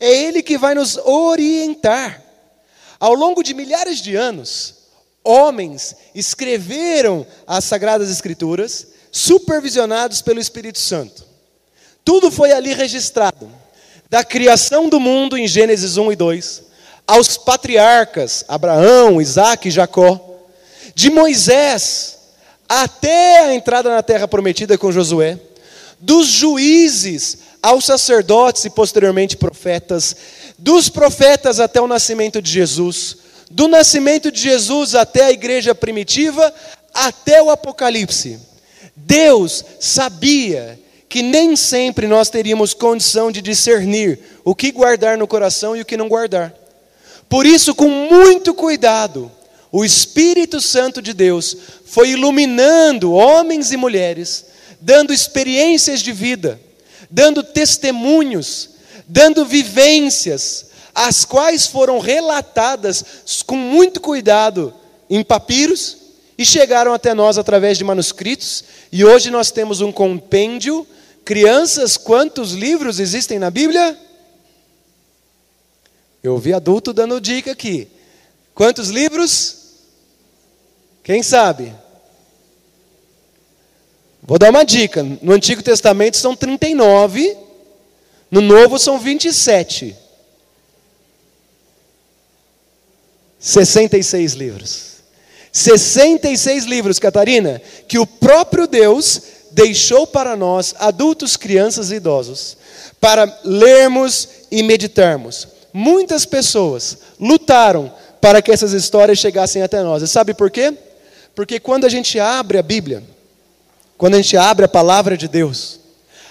É 0.01 0.11
Ele 0.11 0.43
que 0.43 0.59
vai 0.59 0.75
nos 0.75 0.97
orientar. 0.97 2.25
Ao 2.99 3.15
longo 3.15 3.45
de 3.45 3.55
milhares 3.55 4.01
de 4.01 4.17
anos, 4.17 4.78
homens 5.29 5.95
escreveram 6.15 7.27
as 7.47 7.65
Sagradas 7.65 8.11
Escrituras, 8.11 8.87
supervisionados 9.13 10.23
pelo 10.23 10.41
Espírito 10.41 10.79
Santo. 10.79 11.23
Tudo 12.03 12.31
foi 12.31 12.51
ali 12.51 12.73
registrado. 12.73 13.51
Da 14.09 14.25
criação 14.25 14.89
do 14.89 14.99
mundo, 14.99 15.37
em 15.37 15.47
Gênesis 15.47 15.99
1 15.99 16.13
e 16.13 16.17
2, 16.17 16.63
aos 17.07 17.37
patriarcas, 17.37 18.43
Abraão, 18.49 19.21
Isaac 19.21 19.69
e 19.69 19.71
Jacó, 19.71 20.19
de 20.95 21.11
Moisés, 21.11 22.17
até 22.67 23.41
a 23.41 23.55
entrada 23.55 23.91
na 23.91 24.03
terra 24.03 24.27
prometida 24.27 24.79
com 24.79 24.91
Josué, 24.91 25.39
dos 26.01 26.27
juízes 26.27 27.39
aos 27.63 27.85
sacerdotes 27.85 28.65
e 28.65 28.71
posteriormente 28.71 29.37
profetas, 29.37 30.17
dos 30.57 30.89
profetas 30.89 31.61
até 31.61 31.81
o 31.83 31.87
nascimento 31.87 32.41
de 32.41 32.51
Jesus, 32.51 33.18
do 33.51 33.69
nascimento 33.69 34.31
de 34.31 34.41
Jesus 34.41 34.95
até 34.95 35.25
a 35.25 35.33
igreja 35.33 35.75
primitiva, 35.75 36.53
até 36.93 37.43
o 37.43 37.51
Apocalipse, 37.51 38.39
Deus 38.95 39.65
sabia 39.81 40.79
que 41.09 41.23
nem 41.23 41.57
sempre 41.57 42.07
nós 42.07 42.29
teríamos 42.29 42.75
condição 42.75 43.33
de 43.33 43.41
discernir 43.41 44.19
o 44.45 44.55
que 44.55 44.71
guardar 44.71 45.17
no 45.17 45.27
coração 45.27 45.75
e 45.75 45.81
o 45.81 45.85
que 45.85 45.97
não 45.97 46.09
guardar. 46.09 46.55
Por 47.29 47.47
isso, 47.47 47.75
com 47.75 47.89
muito 47.89 48.53
cuidado, 48.53 49.31
o 49.73 49.85
Espírito 49.85 50.61
Santo 50.61 51.01
de 51.01 51.13
Deus 51.13 51.57
foi 51.87 52.11
iluminando 52.11 53.13
homens 53.13 53.73
e 53.73 53.77
mulheres, 53.77 54.47
dando 54.81 55.13
experiências 55.13 56.01
de 56.01 56.13
vida, 56.13 56.61
dando 57.11 57.43
testemunhos, 57.43 58.71
dando 59.07 59.45
vivências, 59.45 60.67
as 61.07 61.25
quais 61.25 61.67
foram 61.67 62.01
relatadas 62.01 63.05
com 63.47 63.57
muito 63.57 64.01
cuidado 64.01 64.75
em 65.09 65.23
papiros 65.23 65.97
e 66.37 66.45
chegaram 66.45 66.93
até 66.93 67.15
nós 67.15 67.39
através 67.39 67.79
de 67.79 67.85
manuscritos, 67.85 68.65
e 68.91 69.05
hoje 69.05 69.31
nós 69.31 69.51
temos 69.51 69.81
um 69.81 69.93
compêndio. 69.93 70.87
Crianças, 71.25 71.97
quantos 71.97 72.53
livros 72.53 72.99
existem 72.99 73.39
na 73.39 73.51
Bíblia? 73.51 73.97
Eu 76.23 76.33
ouvi 76.33 76.53
adulto 76.53 76.93
dando 76.93 77.21
dica 77.21 77.53
aqui. 77.53 77.89
Quantos 78.55 78.89
livros? 78.89 79.57
Quem 81.05 81.23
sabe? 81.23 81.73
Vou 84.23 84.39
dar 84.39 84.51
uma 84.51 84.65
dica. 84.65 85.03
No 85.23 85.33
Antigo 85.33 85.63
Testamento 85.63 86.17
são 86.17 86.35
39, 86.35 87.37
no 88.31 88.41
Novo 88.41 88.79
são 88.79 88.99
27. 88.99 90.08
66 93.39 94.33
livros. 94.35 94.89
66 95.53 96.65
livros, 96.65 96.99
Catarina, 96.99 97.61
que 97.87 97.99
o 97.99 98.07
próprio 98.07 98.67
Deus 98.67 99.23
deixou 99.51 100.07
para 100.07 100.37
nós, 100.37 100.75
adultos, 100.79 101.37
crianças 101.37 101.91
e 101.91 101.97
idosos, 101.97 102.57
para 103.01 103.41
lermos 103.45 104.29
e 104.51 104.63
meditarmos. 104.63 105.49
Muitas 105.73 106.25
pessoas 106.25 106.99
lutaram 107.19 107.93
para 108.21 108.43
que 108.43 108.51
essas 108.51 108.73
histórias 108.73 109.19
chegassem 109.19 109.63
até 109.63 109.83
nós. 109.83 110.03
E 110.03 110.09
sabe 110.09 110.35
por 110.35 110.51
quê? 110.51 110.75
Porque 111.35 111.61
quando 111.61 111.85
a 111.85 111.89
gente 111.89 112.19
abre 112.19 112.59
a 112.59 112.63
Bíblia, 112.63 113.03
quando 113.97 114.15
a 114.15 114.23
gente 114.23 114.37
abre 114.37 114.65
a 114.65 114.69
palavra 114.69 115.17
de 115.17 115.29
Deus, 115.29 115.81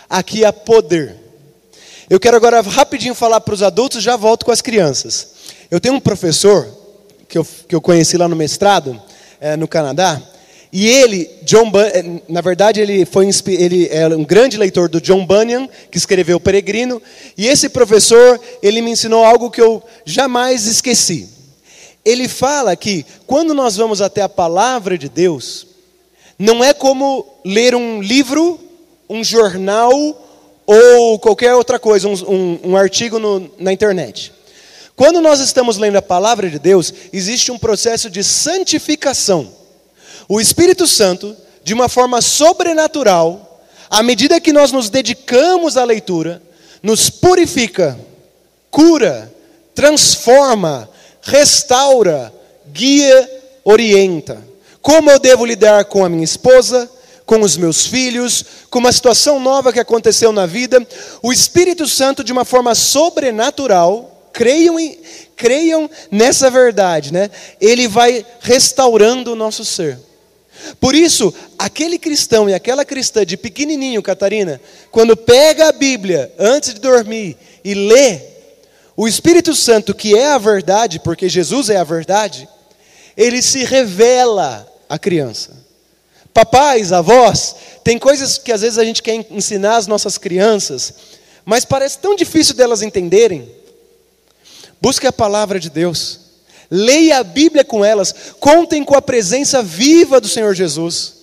aqui 0.09 0.45
há 0.45 0.53
poder. 0.53 1.15
Eu 2.09 2.19
quero 2.19 2.37
agora 2.37 2.61
rapidinho 2.61 3.13
falar 3.13 3.41
para 3.41 3.53
os 3.53 3.63
adultos, 3.63 4.03
já 4.03 4.15
volto 4.15 4.45
com 4.45 4.51
as 4.51 4.61
crianças. 4.61 5.29
Eu 5.69 5.79
tenho 5.79 5.95
um 5.95 5.99
professor 5.99 6.67
que 7.27 7.37
eu, 7.37 7.45
que 7.67 7.75
eu 7.75 7.81
conheci 7.81 8.17
lá 8.17 8.27
no 8.27 8.35
mestrado, 8.35 9.01
é, 9.39 9.55
no 9.55 9.67
Canadá, 9.67 10.21
e 10.71 10.87
ele, 10.87 11.29
John 11.43 11.71
eh, 11.75 12.21
na 12.27 12.41
verdade, 12.41 12.81
ele 12.81 13.05
foi 13.05 13.29
ele 13.47 13.87
é 13.89 14.07
um 14.09 14.23
grande 14.23 14.57
leitor 14.57 14.89
do 14.89 14.99
John 14.99 15.25
Bunyan, 15.25 15.67
que 15.89 15.97
escreveu 15.97 16.37
o 16.37 16.39
Peregrino, 16.39 17.01
e 17.37 17.47
esse 17.47 17.69
professor, 17.69 18.39
ele 18.61 18.81
me 18.81 18.91
ensinou 18.91 19.23
algo 19.23 19.49
que 19.49 19.61
eu 19.61 19.81
jamais 20.05 20.65
esqueci. 20.67 21.29
Ele 22.03 22.27
fala 22.27 22.75
que 22.75 23.05
quando 23.25 23.53
nós 23.53 23.75
vamos 23.75 24.01
até 24.01 24.21
a 24.21 24.29
palavra 24.29 24.97
de 24.97 25.09
Deus, 25.09 25.67
não 26.37 26.63
é 26.63 26.73
como 26.73 27.25
ler 27.45 27.73
um 27.73 28.01
livro, 28.01 28.59
um 29.09 29.23
jornal 29.23 29.91
ou 30.65 31.17
qualquer 31.17 31.55
outra 31.55 31.79
coisa, 31.79 32.07
um, 32.07 32.13
um, 32.13 32.59
um 32.71 32.77
artigo 32.77 33.19
no, 33.19 33.49
na 33.57 33.71
internet. 33.71 34.33
Quando 34.97 35.21
nós 35.21 35.39
estamos 35.39 35.77
lendo 35.77 35.97
a 35.97 36.01
palavra 36.01 36.49
de 36.49 36.57
Deus, 36.57 36.91
existe 37.13 37.51
um 37.51 37.57
processo 37.59 38.09
de 38.09 38.23
santificação. 38.23 39.53
O 40.27 40.41
Espírito 40.41 40.87
Santo, 40.87 41.37
de 41.63 41.71
uma 41.71 41.87
forma 41.87 42.19
sobrenatural, 42.19 43.61
à 43.91 44.01
medida 44.01 44.41
que 44.41 44.51
nós 44.51 44.71
nos 44.71 44.89
dedicamos 44.89 45.77
à 45.77 45.83
leitura, 45.83 46.41
nos 46.81 47.11
purifica, 47.11 47.95
cura, 48.71 49.31
transforma, 49.75 50.89
restaura, 51.21 52.33
guia, 52.73 53.29
orienta. 53.63 54.43
Como 54.81 55.11
eu 55.11 55.19
devo 55.19 55.45
lidar 55.45 55.85
com 55.85 56.03
a 56.03 56.09
minha 56.09 56.25
esposa, 56.25 56.89
com 57.23 57.41
os 57.41 57.55
meus 57.55 57.85
filhos, 57.85 58.43
com 58.71 58.79
uma 58.79 58.91
situação 58.91 59.39
nova 59.39 59.71
que 59.71 59.79
aconteceu 59.79 60.31
na 60.31 60.47
vida, 60.47 60.83
o 61.21 61.31
Espírito 61.31 61.85
Santo, 61.85 62.23
de 62.23 62.31
uma 62.31 62.43
forma 62.43 62.73
sobrenatural, 62.73 64.16
creiam, 64.37 64.79
em, 64.79 64.95
creiam 65.35 65.89
nessa 66.11 66.51
verdade, 66.51 67.11
né? 67.11 67.31
Ele 67.59 67.87
vai 67.87 68.23
restaurando 68.39 69.33
o 69.33 69.35
nosso 69.35 69.65
ser. 69.65 69.97
Por 70.79 70.93
isso, 70.93 71.33
aquele 71.57 71.97
cristão 71.97 72.47
e 72.47 72.53
aquela 72.53 72.85
cristã 72.85 73.25
de 73.25 73.35
pequenininho, 73.35 74.03
Catarina, 74.03 74.61
quando 74.91 75.17
pega 75.17 75.69
a 75.69 75.71
Bíblia 75.71 76.31
antes 76.37 76.75
de 76.75 76.79
dormir 76.79 77.35
e 77.63 77.73
lê, 77.73 78.21
o 78.95 79.07
Espírito 79.07 79.55
Santo, 79.55 79.95
que 79.95 80.15
é 80.15 80.27
a 80.27 80.37
verdade, 80.37 80.99
porque 80.99 81.27
Jesus 81.27 81.71
é 81.71 81.77
a 81.77 81.83
verdade, 81.83 82.47
ele 83.15 83.41
se 83.41 83.63
revela 83.63 84.71
à 84.87 84.99
criança. 84.99 85.65
Papais, 86.31 86.91
avós, 86.91 87.55
tem 87.83 87.97
coisas 87.97 88.37
que 88.37 88.51
às 88.51 88.61
vezes 88.61 88.77
a 88.77 88.85
gente 88.85 89.01
quer 89.01 89.25
ensinar 89.31 89.77
às 89.77 89.87
nossas 89.87 90.15
crianças, 90.19 90.93
mas 91.43 91.65
parece 91.65 91.97
tão 91.97 92.15
difícil 92.15 92.53
delas 92.53 92.83
entenderem. 92.83 93.56
Busque 94.81 95.07
a 95.07 95.13
palavra 95.13 95.59
de 95.59 95.69
Deus. 95.69 96.19
Leia 96.69 97.19
a 97.19 97.23
Bíblia 97.23 97.63
com 97.63 97.83
elas. 97.83 98.13
Contem 98.39 98.83
com 98.83 98.95
a 98.95 99.01
presença 99.01 99.63
viva 99.63 100.19
do 100.19 100.27
Senhor 100.27 100.53
Jesus. 100.53 101.13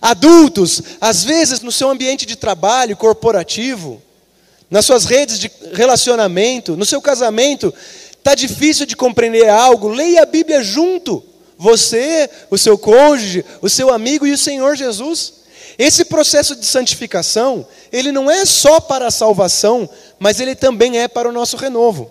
Adultos, 0.00 0.82
às 1.00 1.24
vezes 1.24 1.60
no 1.60 1.72
seu 1.72 1.90
ambiente 1.90 2.26
de 2.26 2.36
trabalho 2.36 2.96
corporativo, 2.96 4.02
nas 4.70 4.84
suas 4.84 5.04
redes 5.04 5.38
de 5.38 5.50
relacionamento, 5.72 6.76
no 6.76 6.84
seu 6.84 7.00
casamento, 7.00 7.72
está 8.12 8.34
difícil 8.34 8.86
de 8.86 8.96
compreender 8.96 9.48
algo, 9.48 9.88
leia 9.88 10.22
a 10.22 10.26
Bíblia 10.26 10.62
junto. 10.62 11.24
Você, 11.58 12.28
o 12.50 12.58
seu 12.58 12.76
cônjuge, 12.76 13.44
o 13.62 13.68
seu 13.68 13.90
amigo 13.90 14.26
e 14.26 14.32
o 14.32 14.38
Senhor 14.38 14.76
Jesus. 14.76 15.34
Esse 15.78 16.04
processo 16.04 16.54
de 16.54 16.66
santificação, 16.66 17.66
ele 17.92 18.12
não 18.12 18.30
é 18.30 18.44
só 18.44 18.80
para 18.80 19.06
a 19.06 19.10
salvação, 19.10 19.88
mas 20.18 20.40
ele 20.40 20.54
também 20.54 20.98
é 20.98 21.08
para 21.08 21.28
o 21.28 21.32
nosso 21.32 21.56
renovo. 21.56 22.10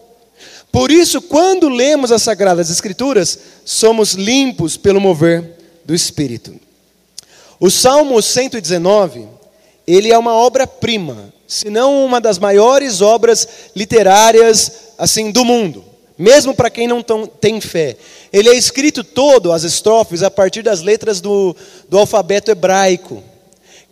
Por 0.76 0.92
isso, 0.92 1.22
quando 1.22 1.70
lemos 1.70 2.12
as 2.12 2.22
Sagradas 2.22 2.70
Escrituras, 2.70 3.40
somos 3.64 4.12
limpos 4.12 4.76
pelo 4.76 5.00
mover 5.00 5.52
do 5.86 5.96
Espírito. 5.96 6.54
O 7.58 7.72
Salmo 7.72 8.22
119, 8.22 9.26
ele 9.88 10.12
é 10.12 10.18
uma 10.18 10.34
obra-prima, 10.34 11.34
se 11.48 11.70
não 11.70 12.04
uma 12.04 12.20
das 12.20 12.38
maiores 12.38 13.00
obras 13.00 13.48
literárias 13.74 14.90
assim 14.98 15.32
do 15.32 15.46
mundo, 15.46 15.82
mesmo 16.18 16.54
para 16.54 16.70
quem 16.70 16.90
não 16.90 17.02
tem 17.02 17.62
fé. 17.62 17.96
Ele 18.34 18.50
é 18.50 18.54
escrito 18.54 19.02
todo, 19.02 19.54
as 19.54 19.64
estrofes, 19.64 20.24
a 20.24 20.30
partir 20.30 20.62
das 20.62 20.82
letras 20.82 21.22
do, 21.22 21.56
do 21.88 21.98
alfabeto 21.98 22.52
hebraico. 22.52 23.24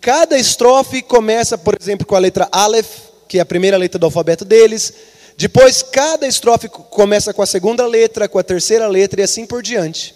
Cada 0.02 0.38
estrofe 0.38 1.02
começa, 1.02 1.58
por 1.58 1.78
exemplo, 1.80 2.06
com 2.06 2.17
a 2.17 2.19
letra 2.19 2.50
Aleph, 2.52 3.13
que 3.30 3.38
é 3.38 3.41
a 3.41 3.46
primeira 3.46 3.78
letra 3.78 3.98
do 3.98 4.06
alfabeto 4.06 4.43
deles, 4.43 4.93
depois, 5.38 5.82
cada 5.82 6.28
estrofe 6.28 6.69
começa 6.69 7.34
com 7.34 7.41
a 7.41 7.48
segunda 7.48 7.86
letra, 7.88 8.28
com 8.28 8.38
a 8.38 8.43
terceira 8.43 8.88
letra 8.88 9.22
e 9.22 9.24
assim 9.24 9.46
por 9.46 9.63
diante. 9.63 10.15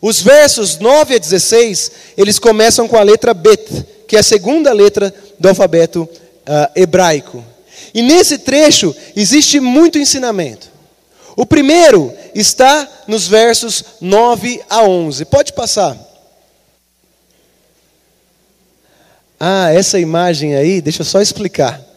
Os 0.00 0.20
versos 0.20 0.78
9 0.78 1.14
a 1.14 1.18
16, 1.18 1.92
eles 2.16 2.38
começam 2.38 2.88
com 2.88 2.96
a 2.96 3.02
letra 3.02 3.32
Bet, 3.32 3.86
que 4.08 4.16
é 4.16 4.18
a 4.18 4.24
segunda 4.24 4.72
letra 4.72 5.14
do 5.38 5.48
alfabeto 5.48 6.02
uh, 6.02 6.72
hebraico. 6.74 7.44
E 7.94 8.02
nesse 8.02 8.38
trecho 8.38 8.94
existe 9.14 9.60
muito 9.60 9.98
ensinamento. 9.98 10.70
O 11.36 11.46
primeiro 11.46 12.12
está 12.34 12.88
nos 13.06 13.28
versos 13.28 13.84
9 14.00 14.60
a 14.68 14.82
11. 14.82 15.24
Pode 15.26 15.52
passar. 15.52 15.96
Ah, 19.38 19.72
essa 19.72 19.98
imagem 19.98 20.54
aí, 20.54 20.80
deixa 20.80 21.02
eu 21.02 21.06
só 21.06 21.20
explicar 21.20 21.91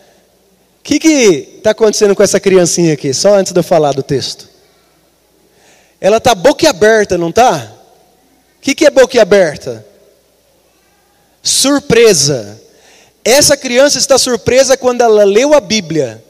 que 0.85 1.55
está 1.57 1.71
acontecendo 1.71 2.15
com 2.15 2.21
essa 2.21 2.39
criancinha 2.39 2.93
aqui? 2.93 3.11
Só 3.11 3.33
antes 3.33 3.51
de 3.51 3.59
eu 3.59 3.63
falar 3.63 3.93
do 3.93 4.03
texto. 4.03 4.47
Ela 5.99 6.17
está 6.17 6.35
boquiaberta, 6.35 7.17
não 7.17 7.29
está? 7.29 7.73
O 8.57 8.61
que, 8.61 8.75
que 8.75 8.85
é 8.85 8.91
boquiaberta? 8.91 9.83
Surpresa. 11.41 12.61
Essa 13.23 13.57
criança 13.57 13.97
está 13.97 14.19
surpresa 14.19 14.77
quando 14.77 15.01
ela 15.01 15.23
leu 15.23 15.55
a 15.55 15.59
Bíblia. 15.59 16.23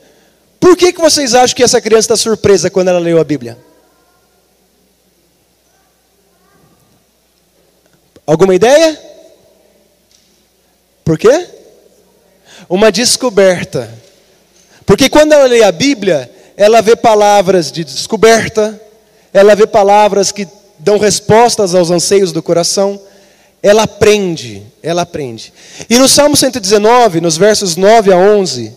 Por 0.57 0.77
que, 0.77 0.93
que 0.93 1.01
vocês 1.01 1.35
acham 1.35 1.53
que 1.53 1.63
essa 1.63 1.81
criança 1.81 2.05
está 2.05 2.15
surpresa 2.15 2.69
quando 2.69 2.87
ela 2.87 2.99
leu 2.99 3.19
a 3.19 3.23
Bíblia? 3.25 3.57
Alguma 8.25 8.55
ideia? 8.55 8.97
Por 11.03 11.17
quê? 11.17 11.49
Uma 12.69 12.89
descoberta. 12.89 14.04
Porque 14.85 15.09
quando 15.09 15.33
ela 15.33 15.45
lê 15.45 15.63
a 15.63 15.71
Bíblia, 15.71 16.29
ela 16.55 16.81
vê 16.81 16.95
palavras 16.95 17.71
de 17.71 17.83
descoberta, 17.83 18.79
ela 19.33 19.55
vê 19.55 19.65
palavras 19.65 20.31
que 20.31 20.47
dão 20.77 20.97
respostas 20.97 21.73
aos 21.73 21.89
anseios 21.89 22.31
do 22.31 22.43
coração, 22.43 22.99
ela 23.61 23.83
aprende, 23.83 24.63
ela 24.83 25.01
aprende. 25.01 25.51
E 25.89 25.97
no 25.97 26.07
Salmo 26.07 26.37
119, 26.37 27.19
nos 27.19 27.35
versos 27.35 27.75
9 27.75 28.13
a 28.13 28.17
11, 28.17 28.71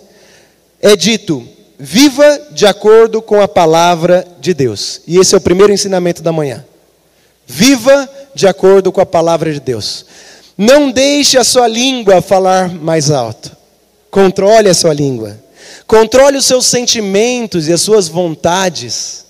é 0.80 0.96
dito: 0.96 1.46
viva 1.78 2.40
de 2.50 2.66
acordo 2.66 3.20
com 3.20 3.40
a 3.40 3.46
palavra 3.46 4.26
de 4.40 4.54
Deus. 4.54 5.02
E 5.06 5.18
esse 5.18 5.34
é 5.34 5.38
o 5.38 5.42
primeiro 5.42 5.72
ensinamento 5.72 6.22
da 6.22 6.32
manhã. 6.32 6.64
Viva 7.46 8.08
de 8.34 8.46
acordo 8.46 8.90
com 8.90 9.00
a 9.00 9.06
palavra 9.06 9.52
de 9.52 9.60
Deus. 9.60 10.04
Não 10.56 10.90
deixe 10.90 11.38
a 11.38 11.44
sua 11.44 11.68
língua 11.68 12.20
falar 12.20 12.68
mais 12.68 13.10
alto. 13.10 13.56
Controle 14.10 14.68
a 14.68 14.74
sua 14.74 14.92
língua. 14.92 15.38
Controle 15.88 16.36
os 16.36 16.44
seus 16.44 16.66
sentimentos 16.66 17.66
e 17.66 17.72
as 17.72 17.80
suas 17.80 18.08
vontades. 18.08 19.24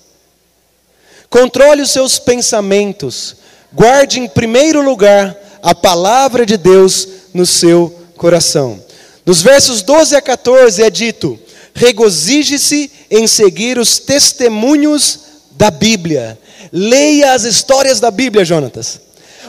Controle 1.29 1.81
os 1.81 1.89
seus 1.89 2.19
pensamentos. 2.19 3.37
Guarde 3.71 4.19
em 4.19 4.27
primeiro 4.27 4.81
lugar 4.81 5.37
a 5.63 5.73
palavra 5.73 6.45
de 6.45 6.57
Deus 6.57 7.07
no 7.33 7.45
seu 7.45 7.97
coração. 8.17 8.83
Nos 9.25 9.41
versos 9.41 9.81
12 9.81 10.17
a 10.17 10.21
14 10.21 10.83
é 10.83 10.89
dito: 10.89 11.39
regozije-se 11.73 12.91
em 13.09 13.25
seguir 13.25 13.79
os 13.79 13.97
testemunhos 13.97 15.19
da 15.51 15.71
Bíblia. 15.71 16.37
Leia 16.73 17.31
as 17.31 17.45
histórias 17.45 18.01
da 18.01 18.11
Bíblia, 18.11 18.43
Jonatas. 18.43 18.99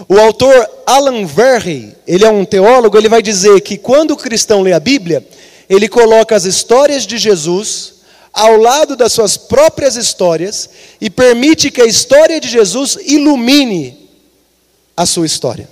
O 0.08 0.16
autor 0.16 0.70
Alan 0.86 1.26
Verhey, 1.26 1.92
ele 2.06 2.24
é 2.24 2.30
um 2.30 2.44
teólogo, 2.44 2.96
ele 2.96 3.08
vai 3.08 3.20
dizer 3.20 3.60
que 3.62 3.76
quando 3.76 4.12
o 4.12 4.16
cristão 4.16 4.62
lê 4.62 4.72
a 4.72 4.80
Bíblia, 4.80 5.26
ele 5.70 5.88
coloca 5.88 6.34
as 6.34 6.44
histórias 6.44 7.06
de 7.06 7.16
Jesus 7.16 8.00
ao 8.32 8.56
lado 8.56 8.96
das 8.96 9.12
suas 9.12 9.36
próprias 9.36 9.94
histórias 9.94 10.68
e 11.00 11.08
permite 11.08 11.70
que 11.70 11.80
a 11.80 11.86
história 11.86 12.40
de 12.40 12.48
Jesus 12.48 12.98
ilumine 13.06 14.10
a 14.96 15.06
sua 15.06 15.26
história. 15.26 15.68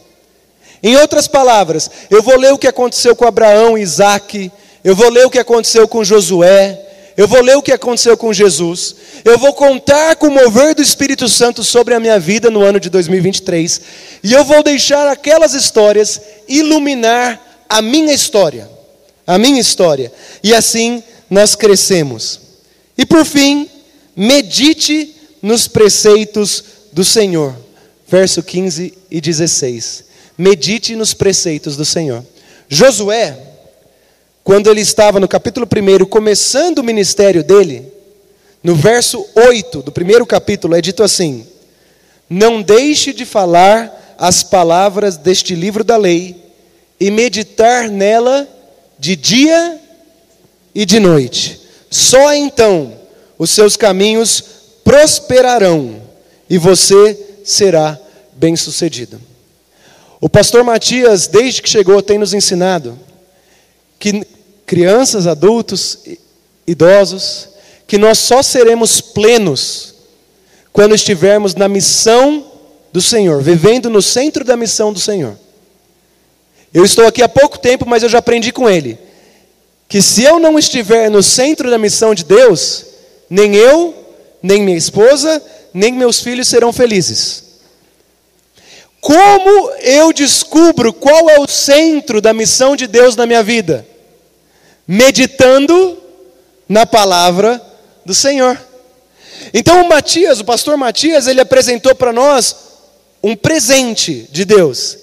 Em 0.81 0.97
outras 0.97 1.27
palavras, 1.27 1.91
eu 2.09 2.23
vou 2.23 2.39
ler 2.39 2.53
o 2.53 2.59
que 2.59 2.69
aconteceu 2.69 3.17
com 3.17 3.27
Abraão 3.27 3.77
e 3.77 3.83
Isaac, 3.83 4.53
eu 4.85 4.95
vou 4.95 5.11
ler 5.11 5.27
o 5.27 5.31
que 5.31 5.39
aconteceu 5.41 5.89
com 5.89 6.05
Josué, 6.05 6.81
eu 7.17 7.27
vou 7.27 7.43
ler 7.43 7.57
o 7.57 7.63
que 7.63 7.73
aconteceu 7.73 8.17
com 8.17 8.33
Jesus, 8.33 8.95
eu 9.25 9.37
vou 9.37 9.53
contar 9.53 10.15
com 10.15 10.29
o 10.29 10.31
mover 10.31 10.77
do 10.77 10.83
Espírito 10.83 11.29
Santo 11.29 11.65
sobre 11.65 11.93
a 11.93 11.99
minha 11.99 12.21
vida 12.21 12.49
no 12.49 12.63
ano 12.63 12.79
de 12.79 12.89
2023, 12.89 13.81
e 14.23 14.33
eu 14.33 14.45
vou 14.45 14.63
deixar 14.63 15.09
aquelas 15.09 15.55
histórias 15.55 16.21
iluminar 16.47 17.65
a 17.69 17.83
minha 17.83 18.15
história, 18.15 18.78
a 19.29 19.37
minha 19.37 19.61
história, 19.61 20.11
e 20.43 20.55
assim 20.55 21.03
nós 21.29 21.55
crescemos. 21.55 22.41
E 22.97 23.05
por 23.05 23.27
fim, 23.27 23.69
medite 24.17 25.15
nos 25.43 25.69
preceitos 25.69 26.65
do 26.91 27.05
Senhor. 27.05 27.55
Verso 28.09 28.43
15 28.43 28.95
e 29.11 29.21
16. 29.21 30.05
Medite 30.39 30.97
nos 30.97 31.13
preceitos 31.13 31.77
do 31.77 31.85
Senhor. 31.85 32.25
Josué, 32.71 33.39
quando 34.43 34.71
ele 34.71 34.81
estava 34.81 35.21
no 35.21 35.29
capítulo 35.29 35.67
1, 35.67 36.07
começando 36.07 36.79
o 36.79 36.85
ministério 36.85 37.45
dele, 37.45 37.93
no 38.65 38.75
verso 38.75 39.27
8 39.35 39.83
do 39.83 39.93
primeiro 39.93 40.25
capítulo, 40.25 40.75
é 40.75 40.81
dito 40.81 41.03
assim: 41.03 41.47
Não 42.31 42.63
deixe 42.63 43.13
de 43.13 43.27
falar 43.27 44.17
as 44.17 44.43
palavras 44.43 45.19
deste 45.19 45.55
livro 45.55 45.85
da 45.85 45.99
lei 45.99 46.35
e 46.99 47.11
meditar 47.11 47.91
nela 47.91 48.49
de 48.99 49.15
dia 49.17 49.81
e 50.75 50.85
de 50.85 50.99
noite. 50.99 51.61
Só 51.91 52.35
então 52.35 52.93
os 53.39 53.51
seus 53.51 53.77
caminhos 53.77 54.43
prosperarão 54.85 56.03
e 56.49 56.59
você 56.59 57.39
será 57.45 57.99
bem-sucedido. 58.33 59.21
O 60.21 60.29
pastor 60.29 60.65
Matias, 60.65 61.27
desde 61.27 61.63
que 61.63 61.69
chegou, 61.69 62.03
tem 62.03 62.19
nos 62.19 62.35
ensinado 62.35 62.99
que 63.99 64.27
crianças, 64.67 65.27
adultos, 65.27 65.99
idosos, 66.67 67.49
que 67.87 67.97
nós 67.97 68.19
só 68.19 68.43
seremos 68.43 69.01
plenos 69.01 69.95
quando 70.73 70.95
estivermos 70.95 71.55
na 71.55 71.69
missão 71.69 72.45
do 72.93 73.01
Senhor, 73.01 73.43
vivendo 73.43 73.89
no 73.89 74.03
centro 74.03 74.45
da 74.45 74.57
missão 74.57 74.93
do 74.93 75.01
Senhor. 75.01 75.39
Eu 76.73 76.85
estou 76.85 77.07
aqui 77.07 77.23
há 77.23 77.29
pouco 77.29 77.59
tempo, 77.59 77.87
mas 77.87 78.03
eu 78.03 78.09
já 78.09 78.19
aprendi 78.19 78.53
com 78.53 78.69
ele 78.69 78.99
que 79.89 80.03
se 80.03 80.23
eu 80.23 80.39
não 80.39 80.59
estiver 80.59 81.11
no 81.11 81.23
centro 81.23 81.71
da 81.71 81.79
missão 81.79 82.15
de 82.15 82.23
Deus, 82.23 82.85
nem 83.31 83.55
eu, 83.55 83.95
nem 84.43 84.63
minha 84.63 84.77
esposa, 84.77 85.43
nem 85.73 85.93
meus 85.93 86.21
filhos 86.21 86.47
serão 86.47 86.75
felizes. 86.75 87.45
Como 89.01 89.71
eu 89.81 90.13
descubro 90.13 90.93
qual 90.93 91.31
é 91.31 91.41
o 91.41 91.49
centro 91.49 92.21
da 92.21 92.35
missão 92.35 92.77
de 92.77 92.87
Deus 92.87 93.17
na 93.17 93.25
minha 93.25 93.43
vida? 93.43 93.87
meditando 94.89 96.03
na 96.67 96.87
palavra 96.87 97.61
do 98.07 98.15
Senhor. 98.15 98.59
Então 99.53 99.83
o 99.83 99.89
Matias, 99.89 100.41
o 100.41 100.45
pastor 100.47 100.79
Matias, 100.79 101.27
ele 101.27 101.43
apresentou 101.43 101.95
para 101.95 102.11
nós 102.11 102.57
um 103.23 103.37
presente 103.37 104.27
de 104.33 104.47
Deus, 104.47 104.97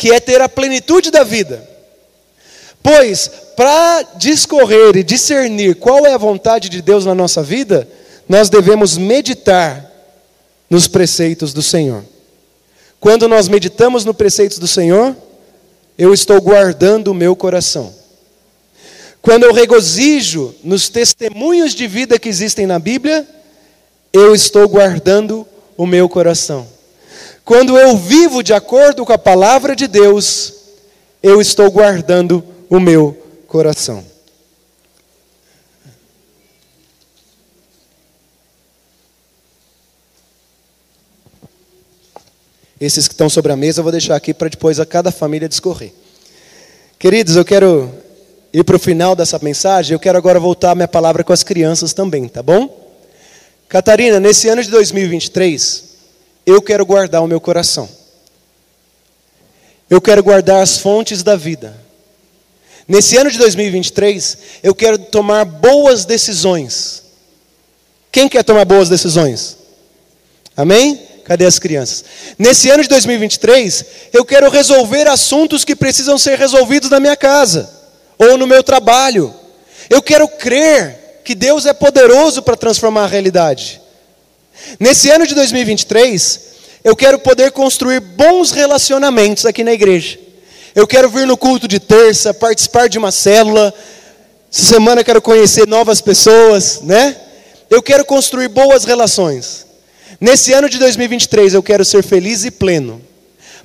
que 0.00 0.10
é 0.10 0.18
ter 0.18 0.40
a 0.40 0.48
plenitude 0.48 1.10
da 1.10 1.22
vida. 1.22 1.62
Pois, 2.82 3.30
para 3.54 4.02
discorrer 4.16 4.96
e 4.96 5.02
discernir 5.02 5.74
qual 5.74 6.06
é 6.06 6.14
a 6.14 6.18
vontade 6.18 6.70
de 6.70 6.80
Deus 6.80 7.04
na 7.04 7.14
nossa 7.14 7.42
vida, 7.42 7.86
nós 8.26 8.48
devemos 8.48 8.96
meditar 8.96 9.92
nos 10.70 10.88
preceitos 10.88 11.52
do 11.52 11.62
Senhor. 11.62 12.02
Quando 12.98 13.28
nós 13.28 13.46
meditamos 13.46 14.02
nos 14.02 14.16
preceitos 14.16 14.58
do 14.58 14.66
Senhor, 14.66 15.14
eu 15.98 16.14
estou 16.14 16.40
guardando 16.40 17.08
o 17.08 17.14
meu 17.14 17.36
coração. 17.36 17.94
Quando 19.20 19.44
eu 19.44 19.52
regozijo 19.52 20.54
nos 20.64 20.88
testemunhos 20.88 21.74
de 21.74 21.86
vida 21.86 22.18
que 22.18 22.30
existem 22.30 22.66
na 22.66 22.78
Bíblia, 22.78 23.28
eu 24.14 24.34
estou 24.34 24.66
guardando 24.66 25.46
o 25.76 25.84
meu 25.84 26.08
coração. 26.08 26.79
Quando 27.50 27.76
eu 27.76 27.96
vivo 27.96 28.44
de 28.44 28.52
acordo 28.52 29.04
com 29.04 29.12
a 29.12 29.18
palavra 29.18 29.74
de 29.74 29.88
Deus, 29.88 30.52
eu 31.20 31.40
estou 31.40 31.68
guardando 31.68 32.44
o 32.68 32.78
meu 32.78 33.26
coração. 33.48 34.04
Esses 42.80 43.08
que 43.08 43.14
estão 43.14 43.28
sobre 43.28 43.50
a 43.50 43.56
mesa 43.56 43.80
eu 43.80 43.82
vou 43.82 43.90
deixar 43.90 44.14
aqui 44.14 44.32
para 44.32 44.48
depois 44.48 44.78
a 44.78 44.86
cada 44.86 45.10
família 45.10 45.48
discorrer. 45.48 45.92
Queridos, 47.00 47.34
eu 47.34 47.44
quero 47.44 47.92
ir 48.52 48.62
para 48.62 48.76
o 48.76 48.78
final 48.78 49.16
dessa 49.16 49.40
mensagem, 49.42 49.92
eu 49.92 49.98
quero 49.98 50.16
agora 50.16 50.38
voltar 50.38 50.70
a 50.70 50.74
minha 50.76 50.86
palavra 50.86 51.24
com 51.24 51.32
as 51.32 51.42
crianças 51.42 51.92
também, 51.92 52.28
tá 52.28 52.44
bom? 52.44 52.94
Catarina, 53.68 54.20
nesse 54.20 54.46
ano 54.46 54.62
de 54.62 54.70
2023, 54.70 55.89
eu 56.52 56.62
quero 56.62 56.84
guardar 56.84 57.22
o 57.22 57.26
meu 57.26 57.40
coração. 57.40 57.88
Eu 59.88 60.00
quero 60.00 60.22
guardar 60.22 60.62
as 60.62 60.78
fontes 60.78 61.22
da 61.22 61.36
vida. 61.36 61.76
Nesse 62.86 63.16
ano 63.16 63.30
de 63.30 63.38
2023, 63.38 64.38
eu 64.62 64.74
quero 64.74 64.98
tomar 64.98 65.44
boas 65.44 66.04
decisões. 66.04 67.02
Quem 68.10 68.28
quer 68.28 68.42
tomar 68.42 68.64
boas 68.64 68.88
decisões? 68.88 69.56
Amém? 70.56 71.00
Cadê 71.24 71.46
as 71.46 71.58
crianças? 71.58 72.04
Nesse 72.38 72.68
ano 72.70 72.82
de 72.82 72.88
2023, 72.88 73.84
eu 74.12 74.24
quero 74.24 74.50
resolver 74.50 75.06
assuntos 75.06 75.64
que 75.64 75.76
precisam 75.76 76.18
ser 76.18 76.36
resolvidos 76.38 76.90
na 76.90 76.98
minha 76.98 77.16
casa 77.16 77.70
ou 78.18 78.36
no 78.36 78.46
meu 78.46 78.62
trabalho. 78.62 79.32
Eu 79.88 80.02
quero 80.02 80.26
crer 80.26 81.20
que 81.24 81.34
Deus 81.34 81.66
é 81.66 81.72
poderoso 81.72 82.42
para 82.42 82.56
transformar 82.56 83.04
a 83.04 83.08
realidade. 83.08 83.80
Nesse 84.78 85.10
ano 85.10 85.26
de 85.26 85.34
2023, 85.34 86.40
eu 86.82 86.96
quero 86.96 87.18
poder 87.18 87.50
construir 87.52 88.00
bons 88.00 88.50
relacionamentos 88.50 89.44
aqui 89.44 89.62
na 89.62 89.72
igreja. 89.72 90.18
Eu 90.74 90.86
quero 90.86 91.10
vir 91.10 91.26
no 91.26 91.36
culto 91.36 91.66
de 91.66 91.78
terça, 91.80 92.32
participar 92.32 92.88
de 92.88 92.98
uma 92.98 93.10
célula. 93.10 93.74
Essa 94.52 94.74
semana 94.74 95.00
eu 95.00 95.04
quero 95.04 95.20
conhecer 95.20 95.66
novas 95.66 96.00
pessoas, 96.00 96.80
né? 96.82 97.16
Eu 97.68 97.82
quero 97.82 98.04
construir 98.04 98.48
boas 98.48 98.84
relações. 98.84 99.66
Nesse 100.20 100.52
ano 100.52 100.68
de 100.68 100.78
2023 100.78 101.54
eu 101.54 101.62
quero 101.62 101.84
ser 101.84 102.02
feliz 102.02 102.44
e 102.44 102.50
pleno. 102.50 103.00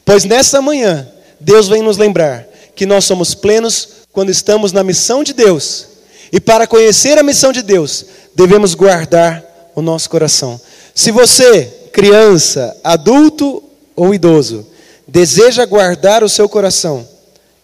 Pois 0.03 0.23
nessa 0.23 0.62
manhã 0.62 1.08
Deus 1.39 1.67
vem 1.67 1.81
nos 1.81 1.97
lembrar 1.97 2.47
que 2.75 2.86
nós 2.86 3.05
somos 3.05 3.34
plenos 3.34 3.89
quando 4.12 4.29
estamos 4.29 4.71
na 4.71 4.84
missão 4.84 5.23
de 5.23 5.34
Deus. 5.34 5.88
E 6.31 6.39
para 6.39 6.67
conhecer 6.67 7.17
a 7.17 7.23
missão 7.23 7.51
de 7.51 7.62
Deus, 7.62 8.05
devemos 8.34 8.73
guardar 8.73 9.43
o 9.75 9.81
nosso 9.81 10.10
coração. 10.10 10.60
Se 10.95 11.12
você, 11.12 11.89
criança, 11.91 12.79
adulto 12.81 13.62
ou 13.93 14.15
idoso, 14.15 14.65
deseja 15.05 15.65
guardar 15.65 16.23
o 16.23 16.29
seu 16.29 16.47
coração, 16.47 17.05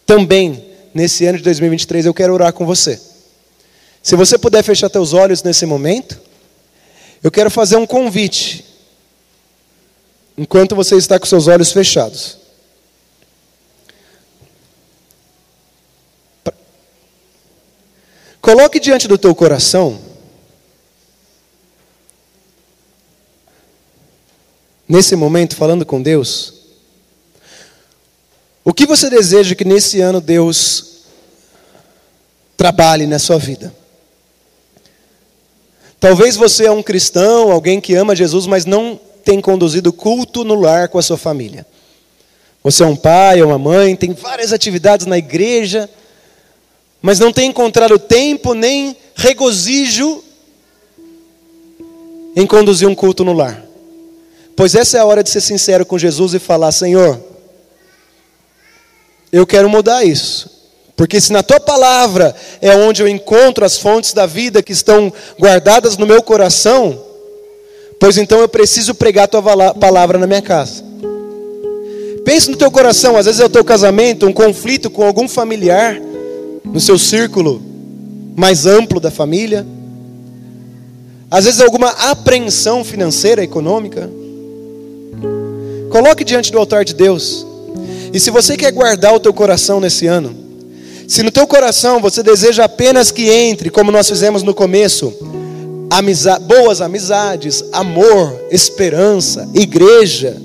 também 0.05 0.75
nesse 0.93 1.25
ano 1.25 1.37
de 1.37 1.43
2023 1.45 2.05
eu 2.05 2.13
quero 2.13 2.33
orar 2.33 2.51
com 2.51 2.65
você. 2.65 2.99
Se 4.03 4.17
você 4.17 4.37
puder 4.37 4.61
fechar 4.63 4.89
seus 4.91 5.13
olhos 5.13 5.41
nesse 5.43 5.65
momento, 5.65 6.19
eu 7.23 7.31
quero 7.31 7.49
fazer 7.49 7.77
um 7.77 7.87
convite. 7.87 8.65
Enquanto 10.37 10.75
você 10.75 10.97
está 10.97 11.17
com 11.17 11.25
seus 11.25 11.47
olhos 11.47 11.71
fechados. 11.71 12.37
Coloque 18.41 18.77
diante 18.77 19.07
do 19.07 19.17
teu 19.17 19.33
coração 19.33 20.10
nesse 24.91 25.15
momento 25.15 25.55
falando 25.55 25.85
com 25.85 26.01
Deus, 26.01 26.53
o 28.61 28.73
que 28.73 28.85
você 28.85 29.09
deseja 29.09 29.55
que 29.55 29.63
nesse 29.63 30.01
ano 30.01 30.19
Deus 30.19 31.05
trabalhe 32.57 33.07
na 33.07 33.17
sua 33.17 33.37
vida? 33.37 33.73
Talvez 35.97 36.35
você 36.35 36.65
é 36.65 36.71
um 36.71 36.83
cristão, 36.83 37.51
alguém 37.51 37.79
que 37.79 37.95
ama 37.95 38.13
Jesus, 38.13 38.45
mas 38.45 38.65
não 38.65 38.99
tem 39.23 39.39
conduzido 39.39 39.93
culto 39.93 40.43
no 40.43 40.55
lar 40.55 40.89
com 40.89 40.97
a 40.97 41.01
sua 41.01 41.17
família. 41.17 41.65
Você 42.61 42.83
é 42.83 42.85
um 42.85 42.95
pai 42.95 43.41
ou 43.41 43.47
uma 43.47 43.57
mãe, 43.57 43.95
tem 43.95 44.11
várias 44.11 44.51
atividades 44.51 45.05
na 45.05 45.17
igreja, 45.17 45.89
mas 47.01 47.17
não 47.17 47.31
tem 47.31 47.49
encontrado 47.49 47.97
tempo 47.97 48.53
nem 48.53 48.97
regozijo 49.15 50.21
em 52.35 52.45
conduzir 52.45 52.89
um 52.89 52.95
culto 52.95 53.23
no 53.23 53.31
lar. 53.31 53.70
Pois 54.61 54.75
essa 54.75 54.95
é 54.95 54.99
a 54.99 55.05
hora 55.05 55.23
de 55.23 55.31
ser 55.31 55.41
sincero 55.41 55.83
com 55.83 55.97
Jesus 55.97 56.35
e 56.35 56.39
falar: 56.39 56.71
Senhor, 56.71 57.19
eu 59.31 59.43
quero 59.43 59.67
mudar 59.67 60.03
isso. 60.03 60.51
Porque 60.95 61.19
se 61.19 61.33
na 61.33 61.41
tua 61.41 61.59
palavra 61.59 62.35
é 62.61 62.75
onde 62.75 63.01
eu 63.01 63.07
encontro 63.07 63.65
as 63.65 63.79
fontes 63.79 64.13
da 64.13 64.27
vida 64.27 64.61
que 64.61 64.71
estão 64.71 65.11
guardadas 65.39 65.97
no 65.97 66.05
meu 66.05 66.21
coração, 66.21 67.03
pois 67.99 68.19
então 68.19 68.39
eu 68.39 68.47
preciso 68.47 68.93
pregar 68.93 69.23
a 69.23 69.27
tua 69.27 69.73
palavra 69.73 70.19
na 70.19 70.27
minha 70.27 70.43
casa. 70.43 70.83
Pense 72.23 72.51
no 72.51 72.55
teu 72.55 72.69
coração, 72.69 73.17
às 73.17 73.25
vezes 73.25 73.41
é 73.41 73.45
o 73.45 73.49
teu 73.49 73.65
casamento, 73.65 74.27
um 74.27 74.31
conflito 74.31 74.91
com 74.91 75.03
algum 75.03 75.27
familiar 75.27 75.99
no 76.63 76.79
seu 76.79 76.99
círculo 76.99 77.59
mais 78.35 78.67
amplo 78.67 78.99
da 78.99 79.09
família. 79.09 79.65
Às 81.31 81.45
vezes 81.45 81.61
alguma 81.61 81.89
apreensão 81.89 82.83
financeira, 82.83 83.43
econômica. 83.43 84.20
Coloque 85.91 86.23
diante 86.23 86.51
do 86.51 86.57
altar 86.57 86.85
de 86.85 86.93
Deus. 86.93 87.45
E 88.13 88.19
se 88.19 88.31
você 88.31 88.55
quer 88.55 88.71
guardar 88.71 89.13
o 89.13 89.19
teu 89.19 89.33
coração 89.33 89.79
nesse 89.81 90.07
ano, 90.07 90.33
se 91.05 91.21
no 91.21 91.29
teu 91.29 91.45
coração 91.45 91.99
você 91.99 92.23
deseja 92.23 92.63
apenas 92.63 93.11
que 93.11 93.29
entre, 93.29 93.69
como 93.69 93.91
nós 93.91 94.07
fizemos 94.07 94.41
no 94.41 94.53
começo, 94.53 95.13
amiza 95.89 96.39
boas 96.39 96.79
amizades, 96.79 97.63
amor, 97.73 98.39
esperança, 98.49 99.49
igreja, 99.53 100.41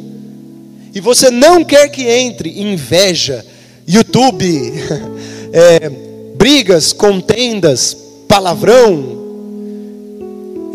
e 0.93 1.01
você 1.01 1.31
não 1.31 1.65
quer 1.65 1.89
que 1.91 2.09
entre 2.09 2.61
inveja, 2.61 3.47
YouTube, 3.87 4.73
é, 5.53 5.89
brigas, 6.37 6.93
contendas, 6.93 7.97
palavrão. 8.27 9.15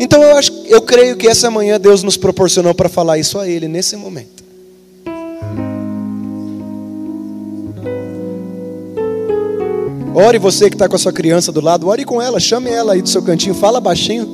Então 0.00 0.22
eu 0.22 0.36
acho, 0.36 0.52
eu 0.66 0.80
creio 0.80 1.16
que 1.16 1.28
essa 1.28 1.50
manhã 1.50 1.78
Deus 1.78 2.02
nos 2.02 2.16
proporcionou 2.16 2.74
para 2.74 2.88
falar 2.88 3.18
isso 3.18 3.38
a 3.38 3.46
Ele 3.46 3.68
nesse 3.68 3.96
momento. 3.96 4.41
Ore 10.14 10.38
você 10.38 10.68
que 10.68 10.74
está 10.74 10.88
com 10.88 10.96
a 10.96 10.98
sua 10.98 11.12
criança 11.12 11.50
do 11.50 11.60
lado, 11.60 11.88
ore 11.88 12.04
com 12.04 12.20
ela, 12.20 12.38
chame 12.38 12.70
ela 12.70 12.92
aí 12.92 13.00
do 13.00 13.08
seu 13.08 13.22
cantinho, 13.22 13.54
fala 13.54 13.80
baixinho 13.80 14.28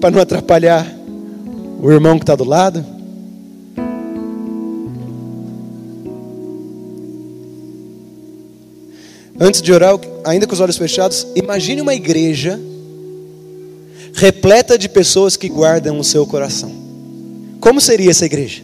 para 0.00 0.10
não 0.10 0.20
atrapalhar 0.20 0.86
o 1.80 1.90
irmão 1.90 2.18
que 2.18 2.22
está 2.22 2.36
do 2.36 2.44
lado. 2.44 2.84
Antes 9.40 9.60
de 9.60 9.72
orar, 9.72 9.98
ainda 10.24 10.46
com 10.46 10.54
os 10.54 10.60
olhos 10.60 10.76
fechados, 10.76 11.26
imagine 11.34 11.80
uma 11.80 11.94
igreja 11.94 12.60
repleta 14.14 14.78
de 14.78 14.88
pessoas 14.88 15.36
que 15.36 15.48
guardam 15.48 15.98
o 15.98 16.04
seu 16.04 16.24
coração. 16.24 16.70
Como 17.58 17.80
seria 17.80 18.10
essa 18.10 18.24
igreja? 18.24 18.62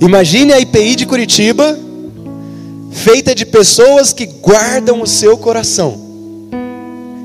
Imagine 0.00 0.52
a 0.52 0.60
IPI 0.60 0.94
de 0.94 1.06
Curitiba, 1.06 1.76
feita 2.90 3.34
de 3.34 3.46
pessoas 3.46 4.12
que 4.12 4.26
guardam 4.26 5.00
o 5.00 5.06
seu 5.06 5.38
coração, 5.38 5.98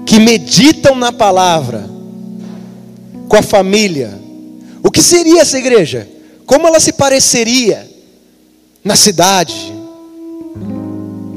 que 0.06 0.19
meditam 0.19 0.95
na 0.95 1.12
palavra, 1.12 1.89
com 3.28 3.36
a 3.36 3.41
família. 3.41 4.13
O 4.84 4.91
que 4.91 5.01
seria 5.01 5.41
essa 5.41 5.58
igreja? 5.58 6.08
Como 6.45 6.67
ela 6.67 6.80
se 6.80 6.93
pareceria 6.93 7.89
na 8.84 8.95
cidade? 8.95 9.73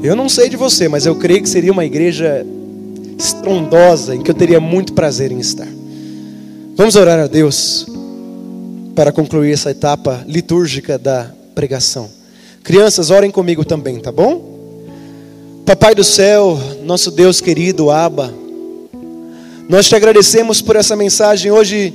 Eu 0.01 0.15
não 0.15 0.29
sei 0.29 0.47
de 0.47 0.55
você, 0.55 0.87
mas 0.87 1.05
eu 1.05 1.15
creio 1.15 1.41
que 1.41 1.49
seria 1.49 1.71
uma 1.71 1.83
igreja 1.83 2.45
estrondosa, 3.17 4.15
em 4.15 4.21
que 4.21 4.31
eu 4.31 4.35
teria 4.35 4.59
muito 4.59 4.93
prazer 4.93 5.31
em 5.31 5.39
estar. 5.39 5.67
Vamos 6.75 6.95
orar 6.95 7.19
a 7.19 7.27
Deus 7.27 7.85
para 8.95 9.11
concluir 9.11 9.51
essa 9.51 9.71
etapa 9.71 10.23
litúrgica 10.25 10.97
da 10.97 11.29
pregação. 11.53 12.18
Crianças, 12.69 13.09
orem 13.09 13.31
comigo 13.31 13.65
também, 13.65 13.99
tá 13.99 14.11
bom? 14.11 14.43
Papai 15.65 15.95
do 15.95 16.03
céu, 16.03 16.55
nosso 16.83 17.09
Deus 17.09 17.41
querido, 17.41 17.89
Abba, 17.89 18.31
nós 19.67 19.87
te 19.89 19.95
agradecemos 19.95 20.61
por 20.61 20.75
essa 20.75 20.95
mensagem 20.95 21.51
hoje 21.51 21.91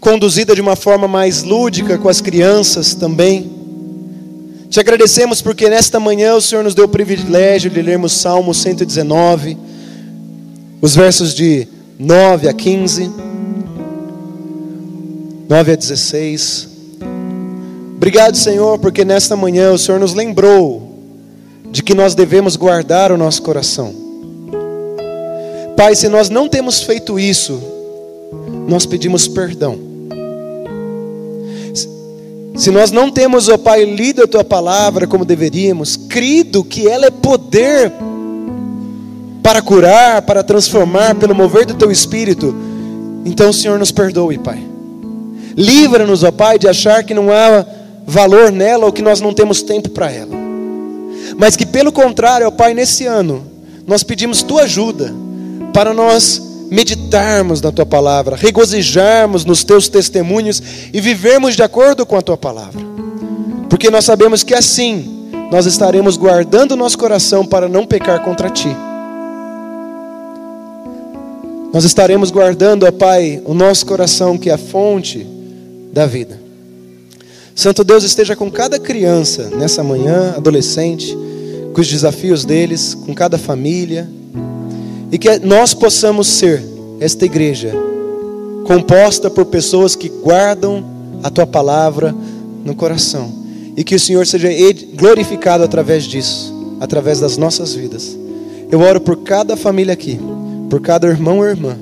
conduzida 0.00 0.54
de 0.54 0.62
uma 0.62 0.74
forma 0.74 1.06
mais 1.06 1.42
lúdica 1.42 1.98
com 1.98 2.08
as 2.08 2.22
crianças 2.22 2.94
também. 2.94 3.52
Te 4.70 4.80
agradecemos 4.80 5.42
porque 5.42 5.68
nesta 5.68 6.00
manhã 6.00 6.34
o 6.34 6.40
Senhor 6.40 6.64
nos 6.64 6.74
deu 6.74 6.86
o 6.86 6.88
privilégio 6.88 7.70
de 7.70 7.82
lermos 7.82 8.12
Salmo 8.14 8.54
119, 8.54 9.58
os 10.80 10.96
versos 10.96 11.34
de 11.34 11.68
9 11.98 12.48
a 12.48 12.54
15, 12.54 13.10
9 15.46 15.72
a 15.72 15.76
16. 15.76 16.73
Obrigado, 18.04 18.36
Senhor, 18.36 18.78
porque 18.78 19.02
nesta 19.02 19.34
manhã 19.34 19.72
o 19.72 19.78
Senhor 19.78 19.98
nos 19.98 20.12
lembrou 20.12 20.92
de 21.70 21.82
que 21.82 21.94
nós 21.94 22.14
devemos 22.14 22.54
guardar 22.54 23.10
o 23.10 23.16
nosso 23.16 23.40
coração. 23.40 23.94
Pai, 25.74 25.94
se 25.94 26.06
nós 26.10 26.28
não 26.28 26.46
temos 26.46 26.82
feito 26.82 27.18
isso, 27.18 27.58
nós 28.68 28.84
pedimos 28.84 29.26
perdão. 29.26 29.78
Se 32.54 32.70
nós 32.70 32.90
não 32.90 33.10
temos, 33.10 33.48
ó 33.48 33.56
Pai, 33.56 33.86
lido 33.86 34.22
a 34.22 34.26
tua 34.26 34.44
palavra 34.44 35.06
como 35.06 35.24
deveríamos, 35.24 35.96
crido 35.96 36.62
que 36.62 36.86
ela 36.86 37.06
é 37.06 37.10
poder 37.10 37.90
para 39.42 39.62
curar, 39.62 40.20
para 40.20 40.42
transformar, 40.42 41.14
pelo 41.14 41.34
mover 41.34 41.64
do 41.64 41.72
teu 41.72 41.90
espírito, 41.90 42.54
então, 43.24 43.50
Senhor, 43.50 43.78
nos 43.78 43.90
perdoe, 43.90 44.36
Pai. 44.36 44.62
Livra-nos, 45.56 46.22
ó 46.22 46.30
Pai, 46.30 46.58
de 46.58 46.68
achar 46.68 47.02
que 47.02 47.14
não 47.14 47.32
há 47.32 47.64
valor 48.06 48.50
nela 48.50 48.86
ou 48.86 48.92
que 48.92 49.02
nós 49.02 49.20
não 49.20 49.32
temos 49.32 49.62
tempo 49.62 49.88
para 49.90 50.10
ela. 50.10 50.34
Mas 51.36 51.56
que, 51.56 51.66
pelo 51.66 51.90
contrário, 51.92 52.46
ó 52.46 52.50
Pai, 52.50 52.74
nesse 52.74 53.06
ano, 53.06 53.44
nós 53.86 54.02
pedimos 54.02 54.42
tua 54.42 54.62
ajuda 54.62 55.12
para 55.72 55.92
nós 55.92 56.40
meditarmos 56.70 57.60
na 57.60 57.70
tua 57.70 57.86
palavra, 57.86 58.36
regozijarmos 58.36 59.44
nos 59.44 59.64
teus 59.64 59.88
testemunhos 59.88 60.62
e 60.92 61.00
vivermos 61.00 61.56
de 61.56 61.62
acordo 61.62 62.04
com 62.06 62.16
a 62.16 62.22
tua 62.22 62.36
palavra. 62.36 62.80
Porque 63.68 63.90
nós 63.90 64.04
sabemos 64.04 64.42
que 64.42 64.54
assim 64.54 65.28
nós 65.50 65.66
estaremos 65.66 66.16
guardando 66.16 66.76
nosso 66.76 66.98
coração 66.98 67.44
para 67.44 67.68
não 67.68 67.86
pecar 67.86 68.22
contra 68.22 68.50
ti. 68.50 68.74
Nós 71.72 71.84
estaremos 71.84 72.30
guardando, 72.30 72.86
ó 72.86 72.92
Pai, 72.92 73.42
o 73.44 73.52
nosso 73.52 73.84
coração 73.84 74.38
que 74.38 74.48
é 74.48 74.54
a 74.54 74.58
fonte 74.58 75.26
da 75.92 76.06
vida. 76.06 76.43
Santo 77.54 77.84
Deus 77.84 78.02
esteja 78.02 78.34
com 78.34 78.50
cada 78.50 78.78
criança 78.78 79.48
nessa 79.50 79.82
manhã, 79.82 80.34
adolescente, 80.36 81.16
com 81.72 81.80
os 81.80 81.88
desafios 81.88 82.44
deles, 82.44 82.94
com 82.94 83.14
cada 83.14 83.38
família 83.38 84.08
e 85.12 85.18
que 85.18 85.38
nós 85.38 85.72
possamos 85.72 86.26
ser 86.26 86.62
esta 86.98 87.24
igreja 87.24 87.72
composta 88.64 89.30
por 89.30 89.44
pessoas 89.44 89.94
que 89.94 90.08
guardam 90.08 90.84
a 91.22 91.30
tua 91.30 91.46
palavra 91.46 92.14
no 92.64 92.74
coração. 92.74 93.44
E 93.76 93.84
que 93.84 93.94
o 93.94 94.00
Senhor 94.00 94.26
seja 94.26 94.48
glorificado 94.94 95.62
através 95.64 96.04
disso, 96.04 96.52
através 96.80 97.20
das 97.20 97.36
nossas 97.36 97.74
vidas. 97.74 98.16
Eu 98.70 98.80
oro 98.80 99.00
por 99.00 99.18
cada 99.18 99.56
família 99.56 99.92
aqui, 99.92 100.18
por 100.70 100.80
cada 100.80 101.06
irmão 101.06 101.38
ou 101.38 101.44
irmã, 101.44 101.76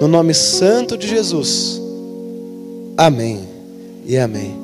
no 0.00 0.08
nome 0.08 0.34
santo 0.34 0.96
de 0.96 1.06
Jesus. 1.06 1.80
Amém 2.96 3.40
e 4.06 4.16
amém. 4.16 4.63